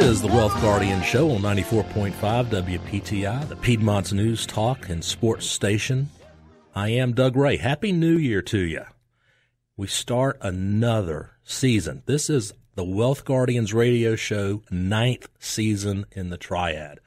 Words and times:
is 0.00 0.22
the 0.22 0.28
Wealth 0.28 0.54
Guardian 0.62 1.02
Show 1.02 1.30
on 1.32 1.42
94.5 1.42 2.12
WPTI, 2.46 3.48
the 3.48 3.56
Piedmont's 3.56 4.14
News 4.14 4.46
Talk 4.46 4.88
and 4.88 5.04
Sports 5.04 5.44
Station. 5.44 6.08
I 6.74 6.88
am 6.88 7.12
Doug 7.12 7.36
Ray. 7.36 7.58
Happy 7.58 7.92
New 7.92 8.16
Year 8.16 8.40
to 8.42 8.58
you. 8.58 8.84
We 9.76 9.86
start 9.88 10.38
another 10.40 11.32
season. 11.44 12.02
This 12.06 12.30
is 12.30 12.54
the 12.76 12.84
Wealth 12.84 13.26
Guardians 13.26 13.74
radio 13.74 14.16
show, 14.16 14.62
ninth 14.70 15.28
season 15.38 16.06
in 16.12 16.30
the 16.30 16.38
triad. 16.38 17.00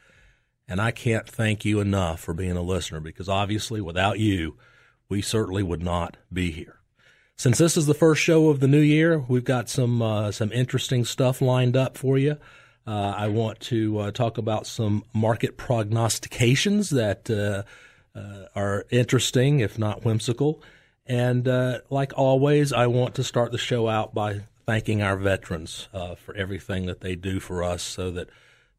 And 0.67 0.79
I 0.79 0.91
can't 0.91 1.27
thank 1.27 1.65
you 1.65 1.79
enough 1.79 2.19
for 2.19 2.35
being 2.35 2.57
a 2.57 2.61
listener 2.61 2.99
because 2.99 3.27
obviously 3.27 3.81
without 3.81 4.19
you, 4.19 4.55
we 5.09 5.21
certainly 5.21 5.63
would 5.63 5.81
not 5.81 6.17
be 6.31 6.51
here. 6.51 6.77
Since 7.37 7.57
this 7.57 7.75
is 7.75 7.87
the 7.87 7.95
first 7.95 8.21
show 8.21 8.49
of 8.49 8.59
the 8.59 8.67
new 8.67 8.79
year, 8.79 9.17
we've 9.17 9.43
got 9.43 9.67
some 9.67 10.01
uh, 10.01 10.31
some 10.31 10.51
interesting 10.51 11.03
stuff 11.05 11.41
lined 11.41 11.75
up 11.75 11.97
for 11.97 12.19
you. 12.19 12.37
Uh, 12.85 13.13
I 13.15 13.27
want 13.27 13.59
to 13.61 13.99
uh, 13.99 14.11
talk 14.11 14.37
about 14.37 14.67
some 14.67 15.03
market 15.13 15.57
prognostications 15.57 16.89
that 16.89 17.29
uh, 17.29 17.63
uh, 18.17 18.45
are 18.55 18.85
interesting, 18.89 19.59
if 19.59 19.79
not 19.79 20.03
whimsical. 20.03 20.61
And 21.05 21.47
uh, 21.47 21.79
like 21.89 22.11
always, 22.17 22.73
I 22.73 22.87
want 22.87 23.15
to 23.15 23.23
start 23.23 23.51
the 23.51 23.57
show 23.57 23.87
out 23.87 24.13
by 24.13 24.41
thanking 24.65 25.01
our 25.01 25.17
veterans 25.17 25.89
for 25.91 26.33
everything 26.35 26.85
that 26.85 27.01
they 27.01 27.15
do 27.15 27.41
for 27.41 27.63
us, 27.63 27.83
so 27.83 28.09
that 28.11 28.29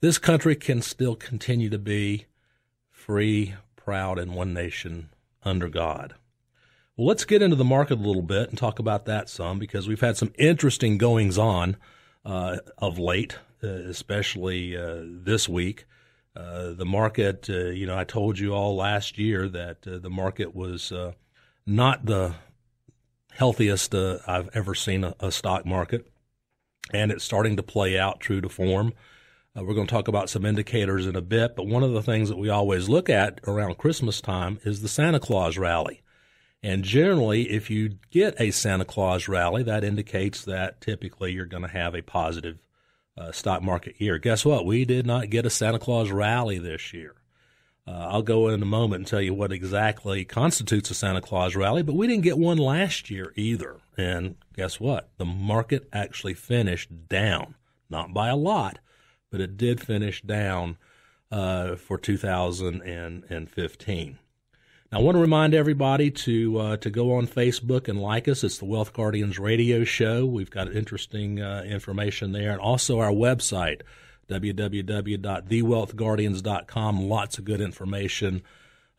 this 0.01 0.17
country 0.17 0.57
can 0.57 0.81
still 0.81 1.15
continue 1.15 1.69
to 1.69 1.79
be 1.79 2.25
free, 2.91 3.55
proud, 3.77 4.19
and 4.19 4.35
one 4.35 4.55
nation 4.55 5.11
under 5.43 5.69
God. 5.69 6.15
Well, 6.97 7.07
let's 7.09 7.25
get 7.25 7.43
into 7.43 7.57
the 7.57 7.65
market 7.65 7.99
a 7.99 8.03
little 8.03 8.23
bit 8.23 8.49
and 8.49 8.57
talk 8.57 8.79
about 8.79 9.05
that 9.07 9.29
some 9.29 9.59
because 9.59 9.89
we've 9.89 10.01
had 10.01 10.17
some 10.17 10.33
interesting 10.39 10.97
goings 10.97 11.37
on 11.37 11.77
uh, 12.25 12.59
of 12.79 12.99
late, 12.99 13.37
uh, 13.54 13.54
especially 13.67 14.77
uh, 14.77 15.01
this 15.05 15.49
week. 15.49 15.87
Uh, 16.37 16.73
the 16.73 16.85
market, 16.85 17.49
uh, 17.49 17.67
you 17.67 17.87
know, 17.87 17.97
I 17.97 18.05
told 18.05 18.39
you 18.39 18.53
all 18.53 18.75
last 18.75 19.19
year 19.19 19.49
that 19.49 19.87
uh, 19.87 19.99
the 19.99 20.11
market 20.11 20.55
was 20.55 20.93
not 21.65 22.05
the 22.07 22.35
healthiest 23.33 23.95
I've 23.95 24.51
ever 24.53 24.75
seen 24.75 25.05
a, 25.05 25.15
a, 25.21 25.31
stock 25.31 25.65
market, 25.65 26.11
and 26.93 27.13
it's 27.13 27.25
starting 27.25 27.57
to 27.57 27.63
play 27.63 27.99
out 27.99 28.21
true 28.21 28.41
to 28.41 28.49
form. 28.49 28.93
we're 29.55 29.75
going 29.75 29.87
to 29.87 29.95
talk 29.95 30.09
about 30.09 30.29
some 30.29 30.45
indicators 30.45 31.07
in 31.07 31.15
a 31.15 31.23
bit, 31.23 31.55
but 31.55 31.67
one 31.67 31.85
of 31.85 31.93
the 31.93 32.03
things 32.03 32.29
that 32.29 32.39
we 32.39 32.49
always 32.49 32.89
look 32.89 33.09
at 33.09 33.41
around 33.47 33.79
Christmas 33.79 34.21
time 34.21 34.59
is 34.65 34.83
the 34.83 34.89
Santa 34.89 35.21
Claus 35.21 35.57
rally. 35.57 36.03
And 36.65 36.83
generally, 36.83 37.51
if 37.51 37.69
you 37.69 37.99
get 38.11 38.41
a 38.41 38.51
Santa 38.51 38.87
Claus 38.87 39.29
rally, 39.29 39.63
that 39.65 39.85
indicates 39.85 40.47
that 40.47 40.81
typically 40.81 41.31
you're 41.31 41.45
going 41.45 41.63
to 41.63 41.69
have 41.69 41.95
a 41.95 42.01
positive 42.01 42.59
uh, 43.17 43.33
stock 43.33 43.63
market 43.63 43.95
year. 43.99 44.19
Guess 44.19 44.45
what? 44.45 44.67
We 44.67 44.85
did 44.85 45.07
not 45.07 45.31
get 45.31 45.47
a 45.47 45.51
Santa 45.51 45.79
Claus 45.79 46.11
rally 46.11 46.59
this 46.59 46.93
year. 46.93 47.15
Uh, 47.87 48.09
I'll 48.11 48.23
go 48.23 48.49
in 48.49 48.63
a 48.63 48.67
moment 48.67 49.01
and 49.01 49.07
tell 49.07 49.21
you 49.21 49.35
what 49.35 49.53
exactly 49.53 50.25
constitutes 50.25 50.91
a 50.91 50.95
Santa 50.95 51.21
Claus 51.21 51.55
rally, 51.55 51.83
but 51.83 51.95
we 51.95 52.07
didn't 52.07 52.23
get 52.23 52.39
one 52.39 52.57
last 52.57 53.11
year 53.11 53.35
either. 53.37 53.77
And 53.97 54.37
guess 54.57 54.81
what? 54.81 55.11
The 55.19 55.27
market 55.27 55.89
actually 55.93 56.35
finished 56.35 57.09
down, 57.09 57.57
not 57.91 58.15
by 58.15 58.29
a 58.29 58.37
lot, 58.37 58.79
but 59.31 59.41
it 59.41 59.59
did 59.59 59.83
finish 59.83 60.23
down 60.23 60.79
uh, 61.31 61.77
for 61.77 61.99
2015. 61.99 64.19
I 64.95 64.99
want 64.99 65.17
to 65.17 65.21
remind 65.21 65.55
everybody 65.55 66.13
to 66.13 66.59
uh, 66.59 66.77
to 66.77 66.89
go 66.89 67.15
on 67.15 67.27
Facebook 67.27 67.89
and 67.89 68.01
like 68.01 68.29
us. 68.29 68.45
It's 68.45 68.59
the 68.59 68.65
Wealth 68.65 68.93
Guardians 68.93 69.41
Radio 69.41 69.83
Show. 69.83 70.25
We've 70.25 70.53
got 70.53 70.73
interesting 70.73 71.43
uh, 71.43 71.65
information 71.67 72.31
there, 72.31 72.53
and 72.53 72.61
also 72.61 73.01
our 73.01 73.11
website 73.11 73.81
www.thewealthguardians.com. 74.29 77.09
Lots 77.09 77.39
of 77.39 77.45
good 77.45 77.61
information 77.61 78.43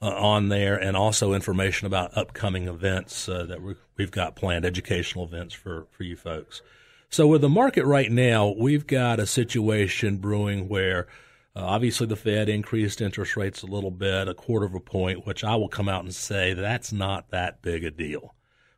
uh, 0.02 0.08
on 0.08 0.50
there, 0.50 0.76
and 0.76 0.98
also 0.98 1.32
information 1.32 1.88
about 1.88 2.18
upcoming 2.18 2.68
events 2.68 3.30
uh, 3.30 3.46
that 3.46 3.62
we 3.62 3.76
have 3.98 4.12
got 4.12 4.36
planned, 4.36 4.66
educational 4.66 5.24
events 5.24 5.54
for 5.54 5.88
for 5.92 6.04
you 6.04 6.18
folks. 6.18 6.62
So 7.10 7.26
with 7.26 7.40
the 7.40 7.48
market 7.48 7.86
right 7.86 8.12
now, 8.12 8.50
we've 8.50 8.86
got 8.86 9.22
a 9.22 9.26
situation 9.26 10.18
brewing 10.18 10.68
where 10.68 11.08
uh, 11.56 11.62
obviously, 11.64 12.06
the 12.06 12.16
Fed 12.16 12.50
increased 12.50 13.00
interest 13.00 13.38
rates 13.38 13.62
a 13.62 13.68
little 13.68 13.92
bit, 13.92 14.28
a 14.28 14.34
quarter 14.34 14.66
of 14.66 14.76
a 14.76 14.80
point, 14.80 15.26
which 15.26 15.44
I 15.44 15.56
will 15.56 15.70
come 15.70 15.88
out 15.88 16.04
and 16.04 16.14
say 16.14 16.54
that's 16.54 16.92
not 16.92 17.32
that 17.32 17.62
big 17.62 17.86
a 17.86 17.92
deal. 17.92 18.36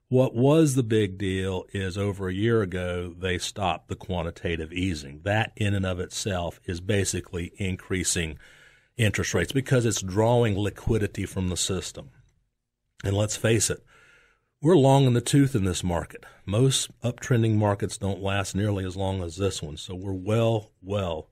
What 0.10 0.36
was 0.36 0.76
the 0.76 0.84
big 0.84 1.18
deal 1.18 1.66
is 1.74 1.98
over 1.98 2.30
a 2.30 2.34
year 2.34 2.62
ago, 2.62 3.14
they 3.18 3.40
stopped 3.40 3.90
the 3.90 3.96
quantitative 3.96 4.72
easing. 4.72 5.22
That, 5.24 5.52
in 5.56 5.74
and 5.74 5.86
of 5.86 6.00
itself, 6.00 6.62
is 6.66 6.80
basically 6.80 7.52
increasing 7.58 8.38
interest 8.96 9.34
rates 9.34 9.52
because 9.52 9.86
it's 9.86 10.02
drawing 10.02 10.58
liquidity 10.58 11.26
from 11.26 11.50
the 11.50 11.58
system. 11.58 12.12
And 13.04 13.18
let's 13.18 13.36
face 13.36 13.70
it, 13.70 13.84
we're 14.62 14.78
long 14.78 15.06
in 15.06 15.14
the 15.14 15.22
tooth 15.22 15.56
in 15.56 15.66
this 15.66 15.84
market. 15.84 16.24
Most 16.46 16.90
uptrending 17.02 17.56
markets 17.56 17.98
don't 17.98 18.22
last 18.22 18.56
nearly 18.56 18.86
as 18.86 18.96
long 18.96 19.22
as 19.22 19.36
this 19.36 19.62
one. 19.62 19.78
So 19.78 19.94
we're 19.94 20.14
well, 20.14 20.72
well 20.82 21.30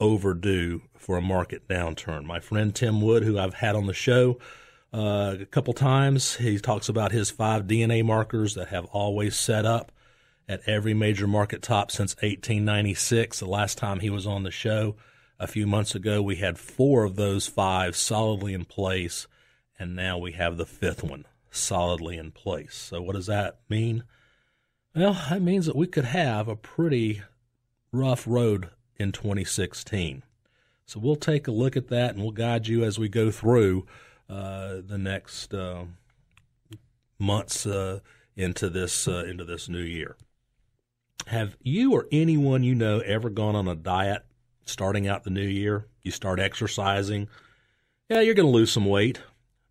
overdue 0.00 0.82
for 0.96 1.16
a 1.16 1.22
market 1.22 1.68
downturn. 1.68 2.24
My 2.24 2.40
friend 2.40 2.74
Tim 2.74 3.00
Wood, 3.00 3.22
who 3.22 3.38
I've 3.38 3.54
had 3.54 3.76
on 3.76 3.86
the 3.86 3.94
show 3.94 4.38
uh, 4.92 5.36
a 5.40 5.46
couple 5.46 5.74
times, 5.74 6.36
he 6.36 6.58
talks 6.58 6.88
about 6.88 7.12
his 7.12 7.30
five 7.30 7.64
DNA 7.66 8.04
markers 8.04 8.54
that 8.54 8.68
have 8.68 8.86
always 8.86 9.36
set 9.36 9.64
up 9.64 9.92
at 10.48 10.60
every 10.66 10.94
major 10.94 11.28
market 11.28 11.62
top 11.62 11.90
since 11.90 12.16
1896. 12.16 13.38
The 13.38 13.46
last 13.46 13.78
time 13.78 14.00
he 14.00 14.10
was 14.10 14.26
on 14.26 14.42
the 14.42 14.50
show 14.50 14.96
a 15.38 15.46
few 15.46 15.66
months 15.66 15.94
ago, 15.94 16.20
we 16.20 16.36
had 16.36 16.58
four 16.58 17.04
of 17.04 17.16
those 17.16 17.46
five 17.46 17.94
solidly 17.94 18.52
in 18.52 18.64
place, 18.64 19.28
and 19.78 19.94
now 19.94 20.18
we 20.18 20.32
have 20.32 20.56
the 20.56 20.66
fifth 20.66 21.04
one 21.04 21.24
solidly 21.50 22.16
in 22.16 22.32
place. 22.32 22.74
So, 22.74 23.00
what 23.00 23.14
does 23.14 23.26
that 23.26 23.60
mean? 23.68 24.04
Well, 24.94 25.12
that 25.30 25.40
means 25.40 25.66
that 25.66 25.76
we 25.76 25.86
could 25.86 26.04
have 26.04 26.48
a 26.48 26.56
pretty 26.56 27.22
rough 27.92 28.26
road 28.26 28.70
in 29.00 29.12
2016. 29.12 30.22
So 30.86 31.00
we'll 31.00 31.16
take 31.16 31.48
a 31.48 31.52
look 31.52 31.76
at 31.76 31.88
that 31.88 32.14
and 32.14 32.22
we'll 32.22 32.32
guide 32.32 32.66
you 32.66 32.84
as 32.84 32.98
we 32.98 33.08
go 33.08 33.30
through 33.30 33.86
uh, 34.28 34.80
the 34.84 34.98
next 34.98 35.54
uh, 35.54 35.84
months 37.18 37.66
uh, 37.66 38.00
into 38.36 38.68
this 38.68 39.06
uh, 39.06 39.24
into 39.26 39.44
this 39.44 39.68
new 39.68 39.82
year. 39.82 40.16
Have 41.26 41.56
you 41.62 41.92
or 41.92 42.06
anyone 42.10 42.62
you 42.62 42.74
know 42.74 43.00
ever 43.00 43.30
gone 43.30 43.54
on 43.54 43.68
a 43.68 43.74
diet 43.74 44.24
starting 44.64 45.06
out 45.06 45.24
the 45.24 45.30
new 45.30 45.46
year? 45.46 45.86
You 46.02 46.10
start 46.10 46.40
exercising. 46.40 47.28
Yeah, 48.08 48.20
you're 48.20 48.34
going 48.34 48.46
to 48.46 48.52
lose 48.52 48.72
some 48.72 48.86
weight, 48.86 49.20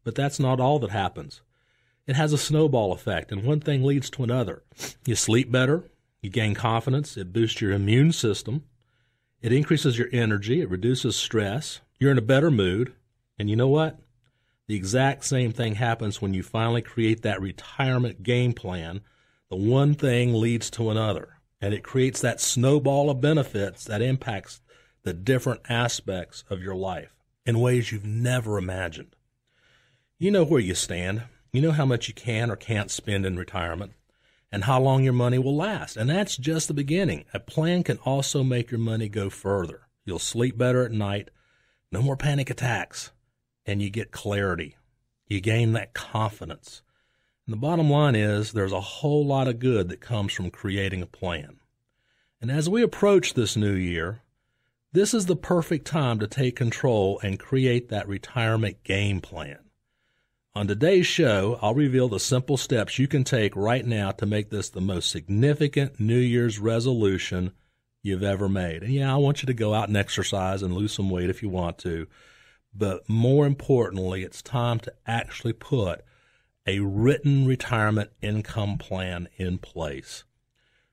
but 0.03 0.15
that's 0.15 0.39
not 0.39 0.59
all 0.59 0.79
that 0.79 0.91
happens. 0.91 1.41
It 2.07 2.15
has 2.15 2.33
a 2.33 2.37
snowball 2.37 2.93
effect, 2.93 3.31
and 3.31 3.43
one 3.43 3.59
thing 3.59 3.83
leads 3.83 4.09
to 4.11 4.23
another. 4.23 4.63
You 5.05 5.15
sleep 5.15 5.51
better, 5.51 5.83
you 6.21 6.29
gain 6.29 6.55
confidence, 6.55 7.17
it 7.17 7.33
boosts 7.33 7.61
your 7.61 7.71
immune 7.71 8.13
system, 8.13 8.63
it 9.41 9.51
increases 9.51 9.97
your 9.97 10.09
energy, 10.11 10.61
it 10.61 10.69
reduces 10.69 11.15
stress, 11.15 11.79
you're 11.99 12.11
in 12.11 12.17
a 12.17 12.21
better 12.21 12.51
mood, 12.51 12.93
and 13.37 13.49
you 13.49 13.55
know 13.55 13.67
what? 13.67 13.99
The 14.67 14.75
exact 14.75 15.25
same 15.25 15.51
thing 15.51 15.75
happens 15.75 16.21
when 16.21 16.33
you 16.33 16.43
finally 16.43 16.81
create 16.81 17.21
that 17.23 17.41
retirement 17.41 18.21
game 18.21 18.53
plan. 18.53 19.01
The 19.49 19.55
one 19.55 19.95
thing 19.95 20.33
leads 20.33 20.69
to 20.71 20.89
another, 20.89 21.37
and 21.59 21.73
it 21.73 21.83
creates 21.83 22.21
that 22.21 22.41
snowball 22.41 23.09
of 23.09 23.21
benefits 23.21 23.83
that 23.85 24.01
impacts 24.01 24.61
the 25.03 25.13
different 25.13 25.61
aspects 25.69 26.43
of 26.49 26.61
your 26.61 26.75
life 26.75 27.15
in 27.45 27.59
ways 27.59 27.91
you've 27.91 28.05
never 28.05 28.57
imagined. 28.57 29.15
You 30.19 30.31
know 30.31 30.43
where 30.43 30.59
you 30.59 30.75
stand. 30.75 31.23
You 31.51 31.61
know 31.61 31.71
how 31.71 31.85
much 31.85 32.07
you 32.07 32.13
can 32.13 32.51
or 32.51 32.55
can't 32.55 32.91
spend 32.91 33.25
in 33.25 33.37
retirement 33.37 33.93
and 34.51 34.63
how 34.63 34.81
long 34.81 35.03
your 35.03 35.13
money 35.13 35.37
will 35.37 35.55
last. 35.55 35.97
And 35.97 36.09
that's 36.09 36.37
just 36.37 36.67
the 36.67 36.73
beginning. 36.73 37.25
A 37.33 37.39
plan 37.39 37.83
can 37.83 37.97
also 37.99 38.43
make 38.43 38.71
your 38.71 38.79
money 38.79 39.09
go 39.09 39.29
further. 39.29 39.87
You'll 40.05 40.19
sleep 40.19 40.57
better 40.57 40.85
at 40.85 40.91
night, 40.91 41.29
no 41.91 42.01
more 42.01 42.17
panic 42.17 42.49
attacks, 42.49 43.11
and 43.65 43.81
you 43.81 43.89
get 43.89 44.11
clarity. 44.11 44.75
You 45.27 45.39
gain 45.39 45.73
that 45.73 45.93
confidence. 45.93 46.81
And 47.45 47.53
the 47.53 47.57
bottom 47.57 47.89
line 47.89 48.15
is 48.15 48.51
there's 48.51 48.71
a 48.71 48.81
whole 48.81 49.25
lot 49.25 49.47
of 49.47 49.59
good 49.59 49.89
that 49.89 50.01
comes 50.01 50.33
from 50.33 50.49
creating 50.49 51.01
a 51.01 51.07
plan. 51.07 51.59
And 52.41 52.49
as 52.49 52.69
we 52.69 52.81
approach 52.81 53.33
this 53.33 53.55
new 53.55 53.73
year, 53.73 54.21
this 54.91 55.13
is 55.13 55.27
the 55.27 55.35
perfect 55.35 55.85
time 55.85 56.17
to 56.19 56.27
take 56.27 56.55
control 56.55 57.19
and 57.21 57.39
create 57.39 57.89
that 57.89 58.07
retirement 58.07 58.83
game 58.83 59.21
plan. 59.21 59.59
On 60.59 60.67
today's 60.67 61.07
show, 61.07 61.57
I'll 61.61 61.73
reveal 61.73 62.09
the 62.09 62.19
simple 62.19 62.57
steps 62.57 62.99
you 62.99 63.07
can 63.07 63.23
take 63.23 63.55
right 63.55 63.85
now 63.85 64.11
to 64.11 64.25
make 64.25 64.49
this 64.49 64.67
the 64.67 64.81
most 64.81 65.09
significant 65.09 66.01
New 66.01 66.19
Year's 66.19 66.59
resolution 66.59 67.53
you've 68.03 68.23
ever 68.23 68.49
made. 68.49 68.83
And 68.83 68.91
yeah, 68.91 69.13
I 69.13 69.15
want 69.15 69.41
you 69.41 69.47
to 69.47 69.53
go 69.53 69.73
out 69.73 69.87
and 69.87 69.95
exercise 69.95 70.61
and 70.61 70.73
lose 70.73 70.91
some 70.91 71.09
weight 71.09 71.29
if 71.29 71.41
you 71.41 71.47
want 71.47 71.77
to. 71.77 72.07
But 72.75 73.07
more 73.07 73.45
importantly, 73.45 74.23
it's 74.23 74.41
time 74.41 74.81
to 74.81 74.91
actually 75.07 75.53
put 75.53 76.03
a 76.67 76.81
written 76.81 77.45
retirement 77.45 78.09
income 78.21 78.77
plan 78.77 79.29
in 79.37 79.59
place. 79.59 80.25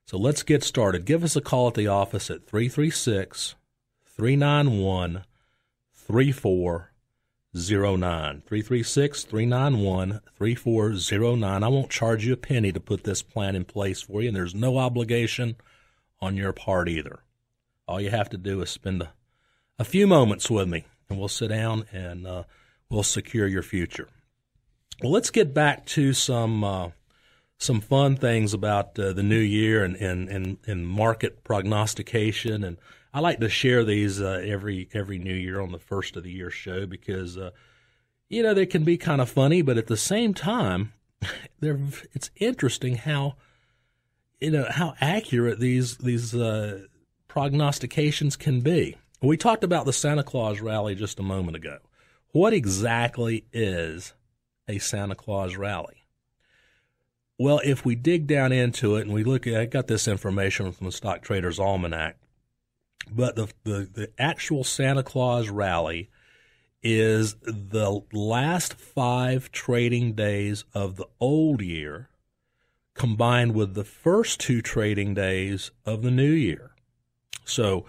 So 0.05 0.17
let's 0.17 0.45
get 0.45 0.63
started. 0.63 1.07
Give 1.07 1.25
us 1.25 1.35
a 1.35 1.41
call 1.41 1.67
at 1.67 1.75
the 1.75 1.89
office 1.89 2.31
at 2.31 2.47
336 2.47 3.57
391 4.05 5.25
3409. 7.57 8.43
336 8.47 9.25
391 9.25 10.21
3409. 10.37 11.63
I 11.63 11.69
won't 11.69 11.91
charge 11.91 12.27
you 12.27 12.35
a 12.35 12.37
penny 12.37 12.73
to 12.73 12.81
put 12.81 13.05
this 13.05 13.23
plan 13.23 13.57
in 13.57 13.65
place 13.65 14.03
for 14.03 14.23
you, 14.23 14.29
and 14.29 14.37
there's 14.37 14.55
no 14.55 14.79
obligation 14.79 15.57
on 16.21 16.37
your 16.37 16.53
part 16.53 16.89
either. 16.89 17.21
All 17.89 18.01
you 18.01 18.11
have 18.11 18.29
to 18.31 18.37
do 18.37 18.61
is 18.63 18.71
spend 18.71 19.03
a, 19.03 19.13
a 19.79 19.85
few 19.85 20.07
moments 20.07 20.51
with 20.51 20.69
me, 20.69 20.85
and 21.09 21.19
we'll 21.19 21.29
sit 21.29 21.49
down 21.49 21.87
and 21.93 22.27
uh, 22.27 22.43
we'll 22.91 23.03
secure 23.03 23.47
your 23.47 23.63
future. 23.63 24.09
Well, 25.03 25.13
let's 25.13 25.31
get 25.31 25.55
back 25.55 25.87
to 25.87 26.13
some 26.13 26.63
uh, 26.63 26.91
some 27.59 27.81
fun 27.81 28.17
things 28.17 28.53
about 28.53 28.99
uh, 28.99 29.13
the 29.13 29.23
new 29.23 29.39
year 29.39 29.83
and, 29.83 29.97
and, 29.97 30.29
and, 30.29 30.59
and, 30.67 30.87
market 30.87 31.43
prognostication. 31.43 32.63
And 32.63 32.77
I 33.17 33.21
like 33.21 33.41
to 33.41 33.49
share 33.49 33.83
these 33.83 34.21
uh, 34.21 34.43
every 34.45 34.91
every 34.93 35.17
new 35.17 35.33
year 35.33 35.59
on 35.63 35.73
the 35.73 35.79
first 35.79 36.19
of 36.19 36.23
the 36.23 36.31
year 36.31 36.51
show 36.51 36.85
because 36.85 37.39
uh, 37.39 37.49
you 38.29 38.43
know 38.43 38.53
they 38.53 38.67
can 38.67 38.85
be 38.85 38.99
kind 38.99 39.23
of 39.23 39.31
funny, 39.31 39.63
but 39.63 39.79
at 39.79 39.87
the 39.87 39.97
same 39.97 40.35
time, 40.35 40.93
they're 41.61 41.81
it's 42.13 42.31
interesting 42.37 42.97
how 42.97 43.37
you 44.39 44.51
know 44.51 44.67
how 44.69 44.93
accurate 45.01 45.61
these 45.61 45.97
these 45.97 46.35
uh, 46.35 46.83
prognostications 47.27 48.37
can 48.37 48.61
be. 48.61 48.99
We 49.23 49.39
talked 49.39 49.65
about 49.65 49.87
the 49.87 49.95
Santa 49.95 50.23
Claus 50.23 50.61
rally 50.61 50.95
just 50.95 51.19
a 51.19 51.23
moment 51.23 51.57
ago. 51.57 51.79
What 52.33 52.53
exactly 52.53 53.47
is 53.51 54.13
a 54.69 54.79
Santa 54.79 55.15
Claus 55.15 55.57
rally? 55.57 56.05
Well, 57.39 57.63
if 57.65 57.83
we 57.83 57.95
dig 57.95 58.27
down 58.27 58.53
into 58.53 58.97
it 58.97 59.07
and 59.07 59.15
we 59.15 59.25
look 59.25 59.47
at, 59.47 59.59
I 59.59 59.65
got 59.65 59.87
this 59.87 60.07
information 60.07 60.71
from 60.71 60.85
the 60.85 60.93
Stock 60.93 61.23
Traders 61.23 61.59
Almanac, 61.59 62.19
but 63.11 63.37
the, 63.37 63.49
the, 63.65 63.89
the 63.93 64.11
actual 64.19 64.65
Santa 64.65 65.03
Claus 65.03 65.49
rally 65.49 66.11
is 66.83 67.35
the 67.43 68.01
last 68.13 68.75
five 68.75 69.51
trading 69.51 70.13
days 70.13 70.65
of 70.75 70.97
the 70.97 71.07
old 71.21 71.61
year 71.61 72.09
combined 72.95 73.55
with 73.55 73.75
the 73.75 73.85
first 73.85 74.41
two 74.41 74.63
trading 74.63 75.15
days 75.15 75.71
of 75.85 76.03
the 76.03 76.11
new 76.11 76.31
year. 76.31 76.71
So 77.45 77.87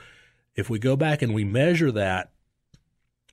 if 0.56 0.70
we 0.70 0.80
go 0.80 0.96
back 0.96 1.22
and 1.22 1.34
we 1.34 1.44
measure 1.44 1.92
that, 1.92 2.32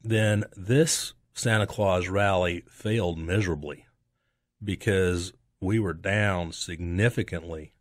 then 0.02 0.44
this 0.56 1.14
Santa 1.32 1.66
Claus 1.66 2.08
rally 2.08 2.64
failed 2.68 3.18
miserably 3.18 3.86
because 4.62 5.32
we 5.60 5.78
were 5.78 5.94
down 5.94 6.52
significantly, 6.52 7.72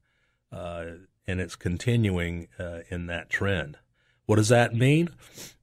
uh, 0.51 0.85
and 1.27 1.39
it's 1.39 1.55
continuing 1.55 2.47
uh, 2.57 2.79
in 2.89 3.07
that 3.07 3.29
trend. 3.29 3.77
What 4.25 4.37
does 4.37 4.49
that 4.49 4.73
mean? 4.73 5.09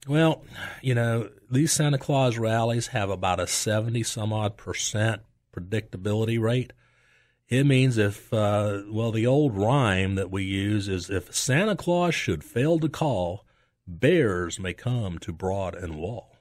Well, 0.06 0.44
you 0.82 0.94
know, 0.94 1.30
these 1.50 1.72
Santa 1.72 1.98
Claus 1.98 2.38
rallies 2.38 2.88
have 2.88 3.10
about 3.10 3.40
a 3.40 3.46
70 3.46 4.02
some 4.02 4.32
odd 4.32 4.56
percent 4.56 5.22
predictability 5.54 6.40
rate. 6.40 6.72
It 7.48 7.64
means 7.64 7.98
if, 7.98 8.32
uh, 8.32 8.82
well, 8.90 9.10
the 9.10 9.26
old 9.26 9.56
rhyme 9.56 10.14
that 10.14 10.30
we 10.30 10.44
use 10.44 10.88
is 10.88 11.10
if 11.10 11.34
Santa 11.34 11.74
Claus 11.74 12.14
should 12.14 12.44
fail 12.44 12.78
to 12.78 12.88
call, 12.88 13.44
bears 13.86 14.60
may 14.60 14.72
come 14.72 15.18
to 15.18 15.32
Broad 15.32 15.74
and 15.74 15.96
Wall. 15.96 16.36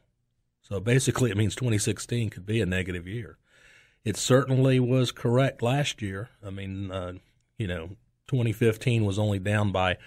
So 0.61 0.79
basically, 0.79 1.31
it 1.31 1.37
means 1.37 1.55
2016 1.55 2.29
could 2.29 2.45
be 2.45 2.61
a 2.61 2.65
negative 2.65 3.07
year 3.07 3.39
it 4.03 4.17
certainly 4.17 4.79
was 4.79 5.11
correct 5.11 5.61
last 5.61 6.01
year. 6.01 6.29
I 6.45 6.49
mean, 6.49 6.91
uh, 6.91 7.13
you 7.57 7.67
know, 7.67 7.89
2015 8.27 9.05
was 9.05 9.19
only 9.19 9.39
down 9.39 9.71
by, 9.71 9.97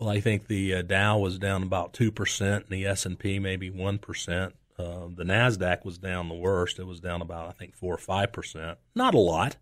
well, 0.00 0.08
I 0.08 0.20
think 0.20 0.46
the 0.46 0.76
uh, 0.76 0.82
Dow 0.82 1.18
was 1.18 1.38
down 1.38 1.62
about 1.62 1.92
two 1.92 2.10
percent, 2.10 2.64
and 2.64 2.72
the 2.72 2.86
S 2.86 3.04
and 3.04 3.18
P 3.18 3.38
maybe 3.38 3.68
one 3.68 3.98
percent. 3.98 4.54
Uh, 4.78 5.08
the 5.14 5.24
Nasdaq 5.24 5.84
was 5.84 5.98
down 5.98 6.28
the 6.28 6.34
worst; 6.34 6.78
it 6.78 6.86
was 6.86 7.00
down 7.00 7.20
about 7.20 7.48
I 7.48 7.52
think 7.52 7.76
four 7.76 7.94
or 7.94 7.98
five 7.98 8.32
percent. 8.32 8.78
Not 8.94 9.14
a 9.14 9.18
lot, 9.18 9.58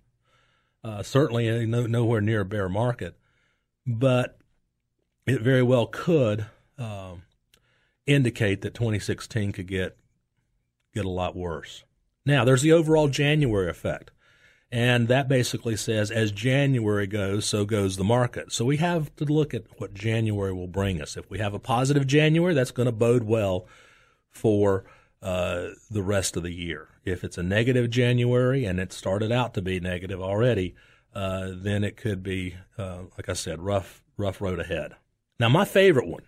uh, 0.84 1.02
certainly 1.02 1.48
uh, 1.50 1.66
no, 1.66 1.86
nowhere 1.86 2.20
near 2.20 2.42
a 2.42 2.44
bear 2.44 2.68
market, 2.68 3.18
but 3.84 4.38
it 5.26 5.42
very 5.42 5.62
well 5.62 5.86
could 5.86 6.46
um, 6.78 7.22
indicate 8.06 8.62
that 8.62 8.74
2016 8.74 9.50
could 9.50 9.66
get 9.66 9.96
get 10.94 11.04
a 11.04 11.10
lot 11.10 11.34
worse. 11.34 11.82
Now, 12.24 12.44
there's 12.44 12.62
the 12.62 12.72
overall 12.72 13.08
January 13.08 13.68
effect. 13.68 14.12
And 14.70 15.08
that 15.08 15.28
basically 15.28 15.76
says 15.76 16.10
as 16.10 16.30
January 16.30 17.06
goes, 17.06 17.46
so 17.46 17.64
goes 17.64 17.96
the 17.96 18.04
market. 18.04 18.52
So 18.52 18.64
we 18.64 18.76
have 18.76 19.14
to 19.16 19.24
look 19.24 19.54
at 19.54 19.64
what 19.78 19.94
January 19.94 20.52
will 20.52 20.68
bring 20.68 21.00
us. 21.00 21.16
If 21.16 21.30
we 21.30 21.38
have 21.38 21.54
a 21.54 21.58
positive 21.58 22.06
January, 22.06 22.52
that's 22.52 22.70
going 22.70 22.86
to 22.86 22.92
bode 22.92 23.24
well 23.24 23.66
for 24.30 24.84
uh, 25.22 25.68
the 25.90 26.02
rest 26.02 26.36
of 26.36 26.42
the 26.42 26.52
year. 26.52 26.88
If 27.04 27.24
it's 27.24 27.38
a 27.38 27.42
negative 27.42 27.88
January, 27.88 28.66
and 28.66 28.78
it 28.78 28.92
started 28.92 29.32
out 29.32 29.54
to 29.54 29.62
be 29.62 29.80
negative 29.80 30.20
already, 30.20 30.74
uh, 31.14 31.52
then 31.54 31.82
it 31.82 31.96
could 31.96 32.22
be, 32.22 32.56
uh, 32.76 33.04
like 33.16 33.30
I 33.30 33.32
said, 33.32 33.60
rough, 33.60 34.02
rough 34.18 34.40
road 34.42 34.60
ahead. 34.60 34.96
Now, 35.40 35.48
my 35.48 35.64
favorite 35.64 36.06
one, 36.06 36.24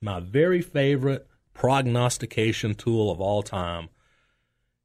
my 0.00 0.20
very 0.20 0.62
favorite 0.62 1.26
prognostication 1.54 2.74
tool 2.74 3.10
of 3.10 3.20
all 3.20 3.42
time 3.42 3.88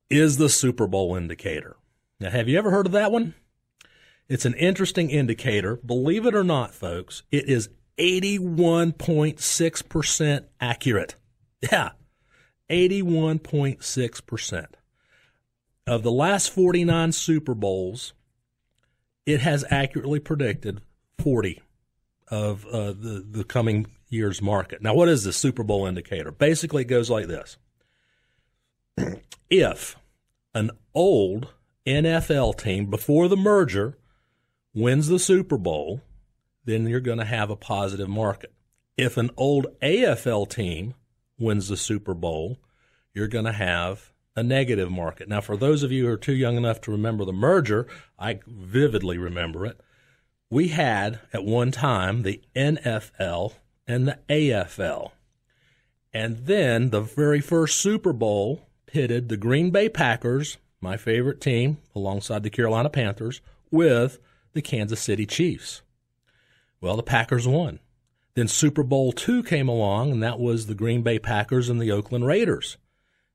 is 0.10 0.38
the 0.38 0.50
Super 0.50 0.88
Bowl 0.88 1.16
indicator. 1.16 1.78
Now, 2.20 2.30
have 2.30 2.48
you 2.48 2.58
ever 2.58 2.72
heard 2.72 2.86
of 2.86 2.94
that 2.94 3.12
one? 3.12 3.34
It's 4.28 4.46
an 4.46 4.56
interesting 4.56 5.10
indicator. 5.10 5.76
Believe 5.78 6.26
it 6.26 6.34
or 6.34 6.44
not, 6.44 6.74
folks, 6.74 7.24
it 7.32 7.48
is 7.48 7.70
81.6% 7.98 10.46
accurate. 10.60 11.16
Yeah, 11.72 11.92
81.6%. 12.70 14.66
Of 15.88 16.02
the 16.02 16.12
last 16.12 16.50
49 16.50 17.12
Super 17.12 17.54
Bowls, 17.54 18.14
it 19.26 19.42
has 19.42 19.64
accurately 19.70 20.20
predicted 20.20 20.82
40 21.20 21.62
of 22.30 22.66
uh, 22.66 22.94
the, 22.94 23.24
the 23.30 23.44
coming 23.44 23.86
year's 24.10 24.42
market. 24.42 24.82
Now, 24.82 24.96
what 24.96 25.10
is 25.10 25.24
the 25.24 25.34
Super 25.34 25.64
Bowl 25.64 25.86
indicator? 25.86 26.32
Basically, 26.32 26.82
it 26.82 26.86
goes 26.86 27.10
like 27.10 27.28
this 27.28 27.58
if 29.50 29.96
an 30.54 30.72
old 30.94 31.50
NFL 31.86 32.58
team 32.58 32.90
before 32.90 33.28
the 33.28 33.38
merger 33.38 33.98
wins 34.74 35.08
the 35.08 35.20
Super 35.20 35.58
Bowl, 35.58 36.02
then 36.66 36.88
you're 36.88 37.00
going 37.00 37.20
to 37.20 37.26
have 37.26 37.50
a 37.50 37.56
positive 37.56 38.10
market. 38.10 38.52
If 38.98 39.18
an 39.18 39.32
old 39.38 39.68
AFL 39.82 40.50
team 40.50 40.96
wins 41.38 41.68
the 41.68 41.78
Super 41.78 42.14
Bowl, 42.14 42.58
you're 43.14 43.28
going 43.28 43.46
to 43.46 43.52
have 43.52 44.12
a 44.36 44.44
negative 44.44 44.92
market. 44.92 45.30
Now, 45.30 45.42
for 45.42 45.56
those 45.56 45.84
of 45.84 45.92
you 45.92 46.06
who 46.06 46.12
are 46.12 46.18
too 46.18 46.34
young 46.34 46.58
enough 46.58 46.82
to 46.82 46.92
remember 46.92 47.24
the 47.24 47.34
merger, 47.34 47.88
I 48.20 48.40
vividly 48.46 49.18
remember 49.18 49.66
it. 49.66 49.80
We 50.50 50.70
had 50.70 51.20
at 51.34 51.46
one 51.46 51.72
time 51.72 52.24
the 52.24 52.42
NFL 52.56 53.54
and 53.88 54.08
the 54.08 54.20
AFL. 54.30 55.12
And 56.14 56.46
then 56.46 56.90
the 56.90 57.02
very 57.02 57.42
first 57.42 57.80
Super 57.80 58.14
Bowl 58.14 58.68
pitted 58.86 59.30
the 59.30 59.38
Green 59.38 59.72
Bay 59.72 59.90
Packers, 59.90 60.58
my 60.86 60.96
favorite 60.98 61.42
team, 61.42 61.80
alongside 61.96 62.44
the 62.44 62.50
Carolina 62.50 62.90
Panthers, 62.90 63.42
with 63.72 64.20
the 64.54 64.62
Kansas 64.62 65.02
City 65.02 65.26
Chiefs. 65.26 65.82
Well, 66.80 66.96
the 66.96 67.04
Packers 67.04 67.48
won. 67.48 67.80
Then 68.36 68.48
Super 68.48 68.84
Bowl 68.84 69.12
two 69.12 69.42
came 69.42 69.68
along, 69.68 70.12
and 70.12 70.22
that 70.22 70.40
was 70.40 70.68
the 70.68 70.76
Green 70.76 71.02
Bay 71.02 71.18
Packers 71.18 71.70
and 71.70 71.82
the 71.82 71.92
Oakland 71.92 72.28
Raiders, 72.28 72.78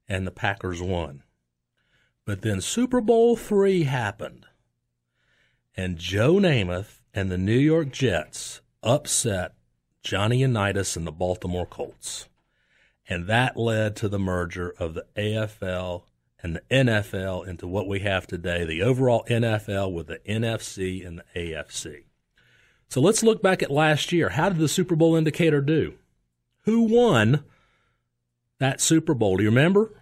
and 0.08 0.26
the 0.26 0.30
Packers 0.30 0.80
won. 0.80 1.24
But 2.24 2.42
then 2.42 2.60
Super 2.60 3.00
Bowl 3.00 3.34
three 3.34 3.82
happened, 3.82 4.46
and 5.76 5.98
Joe 5.98 6.34
Namath 6.34 7.00
and 7.12 7.30
the 7.30 7.38
New 7.38 7.58
York 7.58 7.90
Jets 7.90 8.60
upset 8.82 9.54
Johnny 10.04 10.38
Unitas 10.38 10.96
and 10.96 11.06
the 11.06 11.12
Baltimore 11.12 11.66
Colts. 11.66 12.28
And 13.08 13.26
that 13.26 13.56
led 13.56 13.96
to 13.96 14.08
the 14.08 14.20
merger 14.20 14.72
of 14.78 14.94
the 14.94 15.06
AFL 15.16 16.04
and 16.42 16.56
the 16.56 16.62
NFL 16.70 17.46
into 17.46 17.66
what 17.66 17.86
we 17.86 18.00
have 18.00 18.26
today 18.26 18.64
the 18.64 18.82
overall 18.82 19.24
NFL 19.28 19.92
with 19.92 20.06
the 20.08 20.18
NFC 20.18 21.06
and 21.06 21.18
the 21.18 21.40
AFC. 21.40 22.04
So 22.88 23.00
let's 23.00 23.22
look 23.22 23.42
back 23.42 23.62
at 23.62 23.70
last 23.70 24.12
year. 24.12 24.30
How 24.30 24.48
did 24.48 24.58
the 24.58 24.68
Super 24.68 24.96
Bowl 24.96 25.14
indicator 25.14 25.60
do? 25.60 25.94
Who 26.64 26.82
won 26.82 27.44
that 28.58 28.80
Super 28.80 29.14
Bowl? 29.14 29.36
Do 29.36 29.42
you 29.42 29.50
remember? 29.50 29.92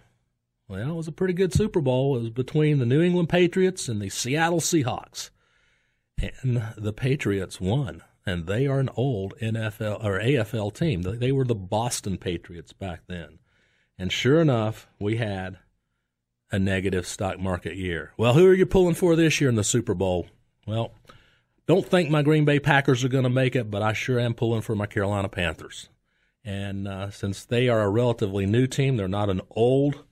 Well, 0.67 0.91
it 0.91 0.95
was 0.95 1.07
a 1.07 1.11
pretty 1.11 1.33
good 1.33 1.53
Super 1.53 1.81
Bowl. 1.81 2.15
It 2.15 2.21
was 2.21 2.29
between 2.29 2.79
the 2.79 2.85
New 2.85 3.01
England 3.01 3.29
Patriots 3.29 3.87
and 3.87 4.01
the 4.01 4.09
Seattle 4.09 4.59
Seahawks. 4.59 5.29
And 6.41 6.63
the 6.77 6.93
Patriots 6.93 7.61
won 7.61 8.03
and 8.29 8.45
they 8.45 8.67
are 8.67 8.79
an 8.79 8.89
old 8.95 9.33
NFL 9.39 10.03
or 10.03 10.19
AFL 10.19 10.73
team. 10.73 11.01
They 11.01 11.31
were 11.31 11.45
the 11.45 11.55
Boston 11.55 12.17
Patriots 12.17 12.73
back 12.73 13.01
then. 13.07 13.39
And 13.97 14.11
sure 14.11 14.39
enough, 14.39 14.87
we 14.99 15.17
had 15.17 15.57
a 16.51 16.59
negative 16.59 17.07
stock 17.07 17.39
market 17.39 17.75
year. 17.75 18.13
Well, 18.17 18.33
who 18.33 18.45
are 18.47 18.53
you 18.53 18.65
pulling 18.65 18.95
for 18.95 19.15
this 19.15 19.39
year 19.39 19.49
in 19.49 19.55
the 19.55 19.63
Super 19.63 19.93
Bowl? 19.93 20.27
Well, 20.65 20.91
don't 21.67 21.85
think 21.85 22.09
my 22.09 22.23
Green 22.23 22.45
Bay 22.45 22.59
Packers 22.59 23.03
are 23.03 23.09
going 23.09 23.23
to 23.23 23.29
make 23.29 23.55
it, 23.55 23.69
but 23.69 23.81
I 23.81 23.93
sure 23.93 24.19
am 24.19 24.33
pulling 24.33 24.61
for 24.61 24.75
my 24.75 24.87
Carolina 24.87 25.29
Panthers. 25.29 25.89
And 26.43 26.87
uh, 26.87 27.11
since 27.11 27.45
they 27.45 27.69
are 27.69 27.81
a 27.81 27.89
relatively 27.89 28.45
new 28.45 28.65
team, 28.65 28.97
they're 28.97 29.07
not 29.07 29.29
an 29.29 29.41
old 29.51 30.03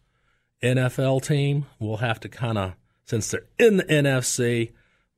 NFL 0.62 1.25
team. 1.25 1.65
We'll 1.79 1.98
have 1.98 2.20
to 2.22 2.29
kind 2.29 2.58
of, 2.58 2.74
since 3.06 3.32
they're 3.32 3.46
in 3.58 3.77
the 3.77 3.86
NFC, 3.86 4.74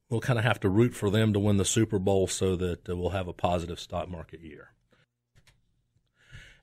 we'll 0.09 0.21
kind 0.21 0.39
of 0.39 0.45
have 0.45 0.59
to 0.61 0.69
root 0.69 0.93
for 0.93 1.09
them 1.09 1.33
to 1.33 1.39
win 1.39 1.57
the 1.57 1.65
Super 1.65 1.99
Bowl 1.99 2.27
so 2.27 2.55
that 2.55 2.87
uh, 2.87 2.95
we'll 2.95 3.09
have 3.09 3.27
a 3.27 3.33
positive 3.33 3.79
stock 3.79 4.07
market 4.09 4.41
year. 4.41 4.71